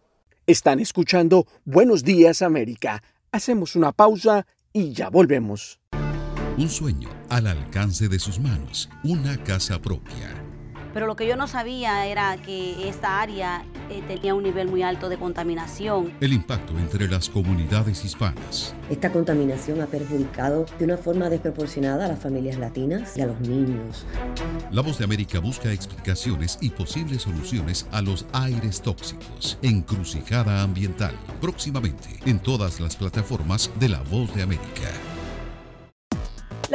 Están 0.45 0.79
escuchando 0.79 1.47
Buenos 1.65 2.03
Días 2.03 2.41
América. 2.41 3.03
Hacemos 3.31 3.75
una 3.75 3.91
pausa 3.91 4.47
y 4.73 4.93
ya 4.93 5.09
volvemos. 5.09 5.79
Un 6.57 6.69
sueño 6.69 7.09
al 7.29 7.47
alcance 7.47 8.07
de 8.07 8.19
sus 8.19 8.39
manos, 8.39 8.89
una 9.03 9.41
casa 9.43 9.79
propia. 9.79 10.48
Pero 10.93 11.07
lo 11.07 11.15
que 11.15 11.27
yo 11.27 11.35
no 11.35 11.47
sabía 11.47 12.05
era 12.05 12.37
que 12.37 12.87
esta 12.89 13.21
área 13.21 13.63
eh, 13.89 14.03
tenía 14.07 14.35
un 14.35 14.43
nivel 14.43 14.67
muy 14.67 14.83
alto 14.83 15.09
de 15.09 15.17
contaminación. 15.17 16.13
El 16.19 16.33
impacto 16.33 16.77
entre 16.77 17.07
las 17.07 17.29
comunidades 17.29 18.05
hispanas. 18.05 18.75
Esta 18.89 19.11
contaminación 19.11 19.81
ha 19.81 19.87
perjudicado 19.87 20.65
de 20.77 20.85
una 20.85 20.97
forma 20.97 21.29
desproporcionada 21.29 22.05
a 22.05 22.07
las 22.07 22.19
familias 22.19 22.57
latinas 22.57 23.17
y 23.17 23.21
a 23.21 23.27
los 23.27 23.39
niños. 23.41 24.05
La 24.71 24.81
Voz 24.81 24.99
de 24.99 25.05
América 25.05 25.39
busca 25.39 25.71
explicaciones 25.71 26.57
y 26.61 26.69
posibles 26.69 27.23
soluciones 27.23 27.87
a 27.91 28.01
los 28.01 28.25
aires 28.33 28.81
tóxicos. 28.81 29.57
Encrucijada 29.61 30.61
ambiental. 30.61 31.15
Próximamente 31.41 32.09
en 32.25 32.39
todas 32.39 32.79
las 32.79 32.95
plataformas 32.95 33.71
de 33.79 33.89
La 33.89 34.01
Voz 34.03 34.33
de 34.35 34.43
América. 34.43 34.89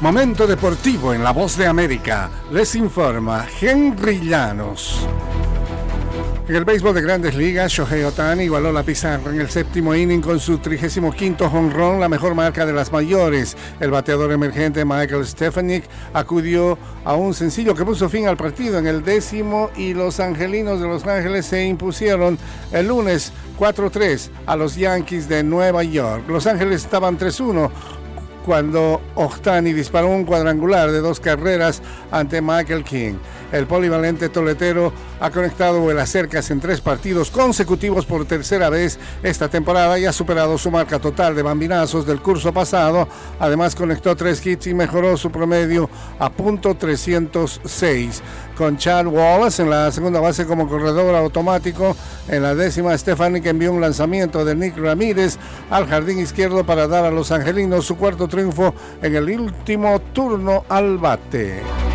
Momento 0.00 0.46
deportivo 0.46 1.14
en 1.14 1.24
La 1.24 1.30
Voz 1.30 1.56
de 1.56 1.66
América. 1.66 2.28
Les 2.52 2.74
informa 2.74 3.46
Henry 3.60 4.20
Llanos. 4.20 5.06
En 6.46 6.54
el 6.54 6.66
béisbol 6.66 6.94
de 6.94 7.00
grandes 7.00 7.34
ligas, 7.34 7.72
Shohei 7.72 8.04
Otani 8.04 8.44
igualó 8.44 8.70
la 8.70 8.82
pizarra 8.82 9.32
en 9.32 9.40
el 9.40 9.48
séptimo 9.48 9.94
inning 9.94 10.20
con 10.20 10.38
su 10.38 10.58
35 10.58 11.46
honrón, 11.46 11.98
la 11.98 12.10
mejor 12.10 12.34
marca 12.34 12.66
de 12.66 12.74
las 12.74 12.92
mayores. 12.92 13.56
El 13.80 13.90
bateador 13.90 14.30
emergente 14.30 14.84
Michael 14.84 15.26
Stefanik 15.26 15.84
acudió 16.12 16.78
a 17.02 17.14
un 17.14 17.32
sencillo 17.32 17.74
que 17.74 17.84
puso 17.84 18.10
fin 18.10 18.28
al 18.28 18.36
partido 18.36 18.78
en 18.78 18.86
el 18.86 19.02
décimo 19.02 19.70
y 19.76 19.94
los 19.94 20.20
angelinos 20.20 20.78
de 20.78 20.86
Los 20.86 21.06
Ángeles 21.06 21.46
se 21.46 21.64
impusieron 21.64 22.38
el 22.70 22.86
lunes 22.86 23.32
4-3 23.58 24.28
a 24.44 24.56
los 24.56 24.76
Yankees 24.76 25.28
de 25.28 25.42
Nueva 25.42 25.82
York. 25.82 26.28
Los 26.28 26.46
Ángeles 26.46 26.84
estaban 26.84 27.18
3-1 27.18 27.70
cuando 28.46 29.00
Ohtani 29.16 29.72
disparó 29.72 30.08
un 30.08 30.24
cuadrangular 30.24 30.92
de 30.92 31.00
dos 31.00 31.18
carreras 31.18 31.82
ante 32.12 32.40
Michael 32.40 32.84
King. 32.84 33.14
El 33.56 33.66
polivalente 33.66 34.28
toletero 34.28 34.92
ha 35.18 35.30
conectado 35.30 35.80
vuelas 35.80 36.10
cercas 36.10 36.50
en 36.50 36.60
tres 36.60 36.82
partidos 36.82 37.30
consecutivos 37.30 38.04
por 38.04 38.26
tercera 38.26 38.68
vez 38.68 38.98
esta 39.22 39.48
temporada 39.48 39.98
y 39.98 40.04
ha 40.04 40.12
superado 40.12 40.58
su 40.58 40.70
marca 40.70 40.98
total 40.98 41.34
de 41.34 41.42
bambinazos 41.42 42.06
del 42.06 42.20
curso 42.20 42.52
pasado. 42.52 43.08
Además 43.40 43.74
conectó 43.74 44.14
tres 44.14 44.44
hits 44.44 44.66
y 44.66 44.74
mejoró 44.74 45.16
su 45.16 45.30
promedio 45.30 45.88
a 46.18 46.28
punto 46.30 46.74
306. 46.74 48.22
Con 48.58 48.76
Chad 48.76 49.06
Wallace 49.06 49.62
en 49.62 49.70
la 49.70 49.90
segunda 49.90 50.20
base 50.20 50.46
como 50.46 50.68
corredor 50.68 51.14
automático, 51.14 51.96
en 52.28 52.42
la 52.42 52.54
décima 52.54 52.96
Stefanik 52.96 53.46
envió 53.46 53.72
un 53.72 53.80
lanzamiento 53.80 54.44
de 54.44 54.54
Nick 54.54 54.76
Ramírez 54.76 55.38
al 55.70 55.86
jardín 55.86 56.18
izquierdo 56.18 56.64
para 56.64 56.86
dar 56.86 57.06
a 57.06 57.10
los 57.10 57.32
angelinos 57.32 57.86
su 57.86 57.96
cuarto 57.96 58.28
triunfo 58.28 58.74
en 59.00 59.16
el 59.16 59.30
último 59.30 59.98
turno 60.12 60.64
al 60.68 60.98
bate 60.98 61.85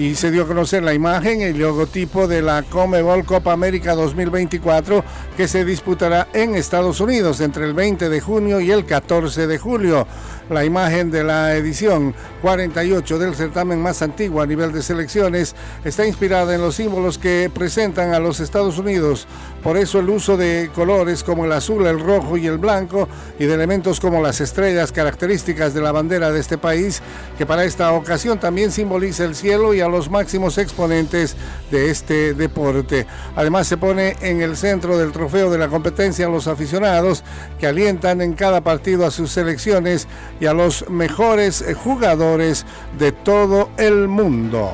y 0.00 0.14
se 0.14 0.30
dio 0.30 0.44
a 0.44 0.46
conocer 0.46 0.82
la 0.82 0.94
imagen, 0.94 1.42
el 1.42 1.58
logotipo 1.58 2.26
de 2.26 2.40
la 2.40 2.62
Comebol 2.62 3.26
Copa 3.26 3.52
América 3.52 3.94
2024 3.94 5.04
que 5.36 5.46
se 5.46 5.62
disputará 5.62 6.26
en 6.32 6.54
Estados 6.54 7.02
Unidos 7.02 7.42
entre 7.42 7.66
el 7.66 7.74
20 7.74 8.08
de 8.08 8.20
junio 8.22 8.60
y 8.60 8.70
el 8.70 8.86
14 8.86 9.46
de 9.46 9.58
julio. 9.58 10.06
La 10.48 10.64
imagen 10.64 11.10
de 11.10 11.22
la 11.22 11.54
edición 11.54 12.14
48 12.40 13.18
del 13.18 13.36
certamen 13.36 13.80
más 13.80 14.00
antiguo 14.00 14.40
a 14.40 14.46
nivel 14.46 14.72
de 14.72 14.82
selecciones 14.82 15.54
está 15.84 16.06
inspirada 16.06 16.54
en 16.54 16.62
los 16.62 16.76
símbolos 16.76 17.18
que 17.18 17.50
presentan 17.54 18.14
a 18.14 18.18
los 18.18 18.40
Estados 18.40 18.78
Unidos. 18.78 19.28
Por 19.62 19.76
eso 19.76 20.00
el 20.00 20.08
uso 20.08 20.38
de 20.38 20.70
colores 20.74 21.22
como 21.22 21.44
el 21.44 21.52
azul, 21.52 21.86
el 21.86 22.00
rojo 22.00 22.38
y 22.38 22.46
el 22.46 22.56
blanco 22.56 23.06
y 23.38 23.44
de 23.44 23.54
elementos 23.54 24.00
como 24.00 24.22
las 24.22 24.40
estrellas 24.40 24.90
características 24.90 25.74
de 25.74 25.82
la 25.82 25.92
bandera 25.92 26.32
de 26.32 26.40
este 26.40 26.56
país, 26.56 27.02
que 27.36 27.44
para 27.44 27.64
esta 27.64 27.92
ocasión 27.92 28.40
también 28.40 28.72
simboliza 28.72 29.24
el 29.24 29.36
cielo 29.36 29.74
y 29.74 29.82
a 29.82 29.89
los 29.90 30.10
máximos 30.10 30.58
exponentes 30.58 31.36
de 31.70 31.90
este 31.90 32.34
deporte. 32.34 33.06
Además 33.36 33.66
se 33.66 33.76
pone 33.76 34.16
en 34.20 34.40
el 34.40 34.56
centro 34.56 34.96
del 34.96 35.12
trofeo 35.12 35.50
de 35.50 35.58
la 35.58 35.68
competencia 35.68 36.26
a 36.26 36.30
los 36.30 36.46
aficionados 36.46 37.24
que 37.58 37.66
alientan 37.66 38.20
en 38.20 38.34
cada 38.34 38.62
partido 38.62 39.06
a 39.06 39.10
sus 39.10 39.30
selecciones 39.30 40.08
y 40.40 40.46
a 40.46 40.54
los 40.54 40.88
mejores 40.88 41.64
jugadores 41.82 42.64
de 42.98 43.12
todo 43.12 43.70
el 43.76 44.08
mundo. 44.08 44.72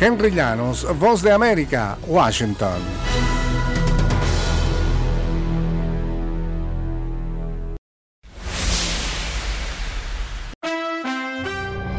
Henry 0.00 0.30
Llanos, 0.30 0.86
Voz 0.98 1.22
de 1.22 1.32
América, 1.32 1.98
Washington. 2.06 3.27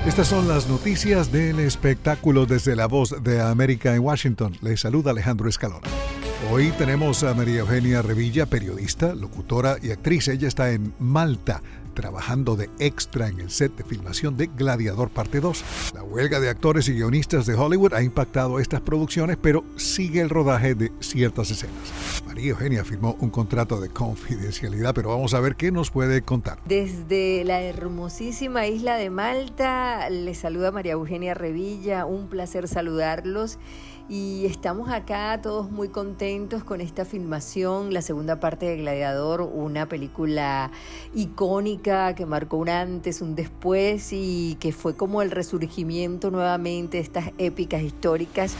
Estas 0.09 0.29
son 0.29 0.47
las 0.47 0.67
noticias 0.67 1.31
del 1.31 1.59
espectáculo 1.59 2.47
desde 2.47 2.75
la 2.75 2.87
voz 2.87 3.23
de 3.23 3.41
América 3.41 3.93
en 3.93 4.01
Washington. 4.01 4.57
Les 4.59 4.79
saluda 4.79 5.11
Alejandro 5.11 5.47
Escalona. 5.47 5.87
Hoy 6.51 6.71
tenemos 6.79 7.23
a 7.23 7.35
María 7.35 7.59
Eugenia 7.59 8.01
Revilla, 8.01 8.47
periodista, 8.47 9.13
locutora 9.13 9.77
y 9.83 9.91
actriz. 9.91 10.27
Ella 10.29 10.47
está 10.47 10.71
en 10.71 10.95
Malta 10.97 11.61
trabajando 11.93 12.55
de 12.55 12.71
extra 12.79 13.27
en 13.27 13.39
el 13.39 13.51
set 13.51 13.75
de 13.75 13.83
filmación 13.83 14.35
de 14.35 14.47
Gladiador 14.47 15.09
Parte 15.09 15.41
2. 15.41 15.91
La 15.93 16.01
huelga 16.01 16.39
de 16.39 16.49
actores 16.49 16.89
y 16.89 16.93
guionistas 16.93 17.45
de 17.45 17.53
Hollywood 17.53 17.93
ha 17.93 18.01
impactado 18.01 18.59
estas 18.59 18.81
producciones, 18.81 19.37
pero 19.39 19.63
sigue 19.75 20.21
el 20.21 20.29
rodaje 20.29 20.73
de 20.73 20.91
ciertas 21.01 21.51
escenas. 21.51 22.23
María 22.25 22.49
Eugenia 22.49 22.83
firmó 22.83 23.15
un 23.19 23.29
contrato 23.29 23.79
de 23.79 23.89
confidencialidad, 23.89 24.95
pero 24.95 25.09
vamos 25.09 25.35
a 25.35 25.39
ver 25.41 25.55
qué 25.55 25.71
nos 25.71 25.91
puede 25.91 26.23
contar. 26.23 26.57
Desde 26.65 27.43
la 27.43 27.61
hermosísima 27.61 28.65
isla 28.65 28.95
de 28.95 29.11
Malta, 29.11 30.09
les 30.09 30.39
saluda 30.39 30.71
María 30.71 30.93
Eugenia 30.93 31.35
Revilla, 31.35 32.05
un 32.05 32.27
placer 32.27 32.67
saludarlos 32.67 33.59
y 34.09 34.47
estamos 34.47 34.89
acá 34.89 35.39
todos 35.41 35.69
muy 35.69 35.89
contentos 35.89 36.63
con 36.63 36.81
esta 36.81 37.05
filmación, 37.05 37.93
la 37.93 38.01
segunda 38.01 38.39
parte 38.39 38.65
de 38.65 38.77
Gladiador, 38.77 39.41
una 39.41 39.87
película 39.87 40.71
icónica 41.13 42.15
que 42.15 42.25
marcó 42.25 42.57
un 42.57 42.69
antes, 42.69 43.21
un 43.21 43.35
después 43.35 44.09
y 44.11 44.57
que 44.59 44.71
fue 44.71 44.95
como 44.95 45.21
el 45.21 45.29
resurgimiento 45.29 46.31
nuevamente 46.31 46.97
de 46.97 47.03
estas 47.03 47.31
épicas 47.37 47.83
históricas. 47.83 48.55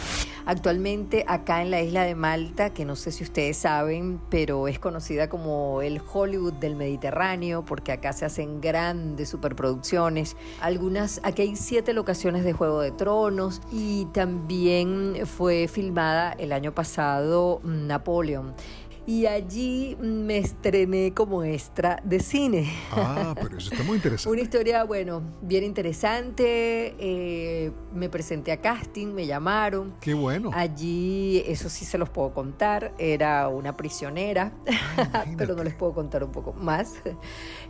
Actualmente 0.45 1.25
acá 1.27 1.61
en 1.61 1.69
la 1.69 1.81
isla 1.81 2.03
de 2.03 2.15
Malta, 2.15 2.71
que 2.71 2.83
no 2.83 2.95
sé 2.95 3.11
si 3.11 3.23
ustedes 3.23 3.57
saben, 3.57 4.19
pero 4.29 4.67
es 4.67 4.79
conocida 4.79 5.29
como 5.29 5.83
el 5.83 6.01
Hollywood 6.11 6.53
del 6.53 6.75
Mediterráneo, 6.75 7.63
porque 7.63 7.91
acá 7.91 8.13
se 8.13 8.25
hacen 8.25 8.59
grandes 8.59 9.29
superproducciones. 9.29 10.35
Algunas, 10.59 11.21
aquí 11.23 11.43
hay 11.43 11.55
siete 11.55 11.93
locaciones 11.93 12.43
de 12.43 12.53
Juego 12.53 12.81
de 12.81 12.91
Tronos 12.91 13.61
y 13.71 14.05
también 14.05 15.27
fue 15.39 15.69
filmada 15.69 16.35
el 16.37 16.51
año 16.51 16.73
pasado 16.73 17.61
mm, 17.63 17.87
Napoleon 17.87 18.53
y 19.05 19.25
allí 19.25 19.97
me 19.99 20.37
estrené 20.37 21.13
como 21.13 21.43
extra 21.43 22.01
de 22.03 22.19
cine. 22.19 22.71
Ah, 22.91 23.33
pero 23.39 23.57
eso 23.57 23.71
está 23.71 23.83
muy 23.83 23.97
interesante. 23.97 24.29
Una 24.33 24.41
historia, 24.41 24.83
bueno, 24.83 25.21
bien 25.41 25.63
interesante. 25.63 26.95
Eh, 26.99 27.71
me 27.93 28.09
presenté 28.09 28.51
a 28.51 28.57
casting, 28.61 29.07
me 29.07 29.25
llamaron. 29.25 29.93
Qué 29.99 30.13
bueno. 30.13 30.51
Allí, 30.53 31.43
eso 31.47 31.69
sí 31.69 31.85
se 31.85 31.97
los 31.97 32.09
puedo 32.09 32.33
contar, 32.33 32.93
era 32.97 33.47
una 33.47 33.75
prisionera, 33.75 34.51
pero 35.37 35.55
no 35.55 35.63
les 35.63 35.73
puedo 35.75 35.93
contar 35.93 36.23
un 36.23 36.31
poco 36.31 36.53
más. 36.53 36.93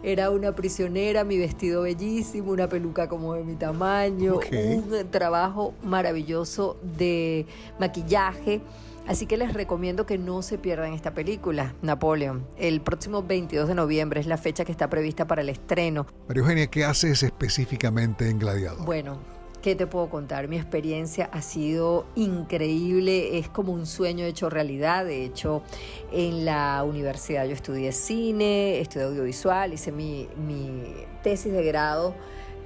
Era 0.04 0.30
una 0.32 0.56
prisionera, 0.56 1.24
mi 1.24 1.38
vestido 1.38 1.84
bellísimo, 1.84 2.52
una 2.52 2.68
peluca 2.68 3.08
como 3.08 3.34
de 3.36 3.44
mi 3.44 3.56
tamaño, 3.56 4.39
un 4.52 5.12
trabajo 5.12 5.74
maravilloso 5.84 6.78
de 6.98 7.46
maquillaje. 7.80 8.62
Así 9.10 9.26
que 9.26 9.38
les 9.38 9.54
recomiendo 9.54 10.06
que 10.06 10.19
no 10.19 10.43
se 10.43 10.60
pierdan 10.60 10.93
esta 10.93 11.15
película, 11.15 11.74
Napoleon. 11.82 12.45
El 12.58 12.80
próximo 12.80 13.24
22 13.24 13.67
de 13.67 13.74
noviembre 13.74 14.19
es 14.19 14.28
la 14.28 14.38
fecha 14.38 14.65
que 14.65 14.72
está 14.72 14.88
prevista 14.88 15.26
para 15.26 15.41
el 15.41 15.50
estreno. 15.50 16.06
María 16.28 16.41
Eugenia, 16.41 16.67
¿qué 16.67 16.86
haces 16.86 17.24
específicamente 17.24 18.30
en 18.30 18.38
Gladiador? 18.38 18.86
Bueno, 18.86 19.19
¿Qué 19.63 19.76
te 19.76 19.88
puedo 19.88 20.10
contar? 20.10 20.48
Mi 20.48 20.56
experiencia 20.56 21.30
ha 21.34 21.41
sido 21.41 22.06
increíble, 22.15 23.39
es 23.39 23.50
como 23.50 23.74
un 23.74 23.86
sueño 23.86 24.24
hecho 24.24 24.50
realidad. 24.50 25.04
De 25.04 25.26
hecho, 25.26 25.63
en 26.13 26.45
la 26.45 26.82
universidad 26.86 27.45
yo 27.45 27.52
estudié 27.52 27.91
cine, 27.91 28.80
estudié 28.80 29.08
audiovisual, 29.08 29.74
hice 29.74 29.91
mi, 29.91 30.30
mi 30.38 30.93
tesis 31.24 31.52
de 31.52 31.62
grado 31.62 32.15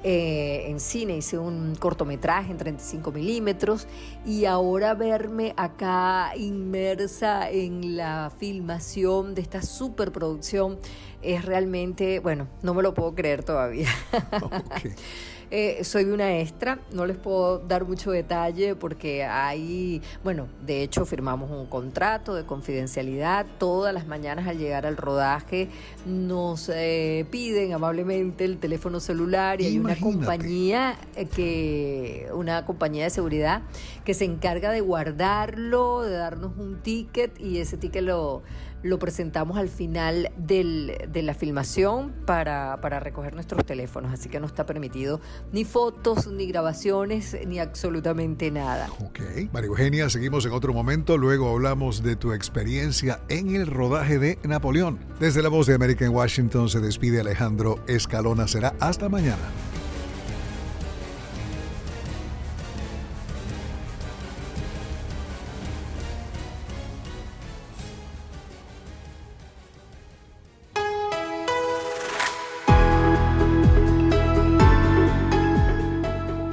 eh, 0.04 0.66
en 0.68 0.80
cine, 0.82 1.16
hice 1.16 1.38
un 1.38 1.76
cortometraje 1.76 2.52
en 2.52 2.58
35 2.58 3.12
milímetros 3.12 3.88
y 4.26 4.46
ahora 4.46 4.94
verme 4.96 5.54
acá 5.56 6.34
inmersa 6.36 7.50
en 7.50 7.96
la 7.96 8.32
filmación 8.38 9.34
de 9.34 9.42
esta 9.42 9.62
superproducción 9.62 10.78
es 11.22 11.46
realmente, 11.46 12.20
bueno, 12.20 12.48
no 12.62 12.74
me 12.74 12.84
lo 12.84 12.94
puedo 12.94 13.16
creer 13.16 13.44
todavía. 13.44 13.88
Eh, 15.56 15.84
soy 15.84 16.06
una 16.06 16.40
extra, 16.40 16.80
no 16.94 17.06
les 17.06 17.16
puedo 17.16 17.60
dar 17.60 17.86
mucho 17.86 18.10
detalle 18.10 18.76
porque 18.76 19.24
hay, 19.24 20.02
bueno, 20.24 20.48
de 20.66 20.82
hecho 20.82 21.06
firmamos 21.06 21.52
un 21.52 21.68
contrato 21.68 22.34
de 22.34 22.44
confidencialidad. 22.44 23.46
Todas 23.60 23.94
las 23.94 24.08
mañanas 24.08 24.48
al 24.48 24.58
llegar 24.58 24.88
al 24.88 24.98
rodaje 24.98 25.70
nos 26.08 26.72
eh, 26.74 27.28
piden 27.30 27.72
amablemente 27.74 28.46
el 28.46 28.58
teléfono 28.58 29.00
celular 29.00 29.62
y 29.62 29.66
hay 29.66 29.78
una 29.78 29.96
compañía 29.96 30.98
eh, 31.16 31.28
que, 31.28 32.30
una 32.34 32.66
compañía 32.66 33.04
de 33.04 33.12
seguridad 33.12 33.62
que 34.06 34.16
se 34.16 34.26
encarga 34.26 34.72
de 34.72 34.82
guardarlo, 34.82 36.02
de 36.02 36.16
darnos 36.16 36.58
un 36.58 36.82
ticket 36.82 37.40
y 37.40 37.60
ese 37.60 37.78
ticket 37.78 38.02
lo 38.02 38.42
lo 38.84 39.00
presentamos 39.00 39.58
al 39.58 39.70
final 39.70 40.32
de 40.38 41.22
la 41.24 41.34
filmación 41.34 42.14
para, 42.26 42.80
para 42.82 43.00
recoger 43.00 43.34
nuestros 43.34 43.66
teléfonos, 43.66 44.14
así 44.14 44.30
que 44.30 44.40
no 44.40 44.46
está 44.46 44.66
permitido 44.66 45.22
ni 45.52 45.66
fotos, 45.66 46.28
ni 46.28 46.46
grabaciones, 46.48 47.36
ni 47.48 47.60
absolutamente 47.60 48.52
nada. 48.52 48.90
Ok, 49.00 49.20
María 49.52 49.68
Eugenia, 49.68 50.10
seguimos 50.10 50.46
en 50.46 50.52
otro 50.52 50.74
momento, 50.74 51.18
luego 51.18 51.50
hablamos 51.50 52.04
de 52.04 52.16
tu 52.16 52.34
experiencia 52.34 53.22
en 53.30 53.56
el 53.56 53.68
rodaje 53.68 54.20
de 54.20 54.38
Napoleón. 54.44 55.00
Desde 55.20 55.42
la 55.42 55.50
voz 55.50 55.68
de 55.68 55.76
América 55.76 56.06
en 56.06 56.12
Washington 56.12 56.70
se 56.70 56.80
despide 56.80 57.22
Alejandro 57.22 57.80
Escalona, 57.88 58.48
será 58.48 58.74
hasta 58.80 59.10
mañana. 59.10 59.73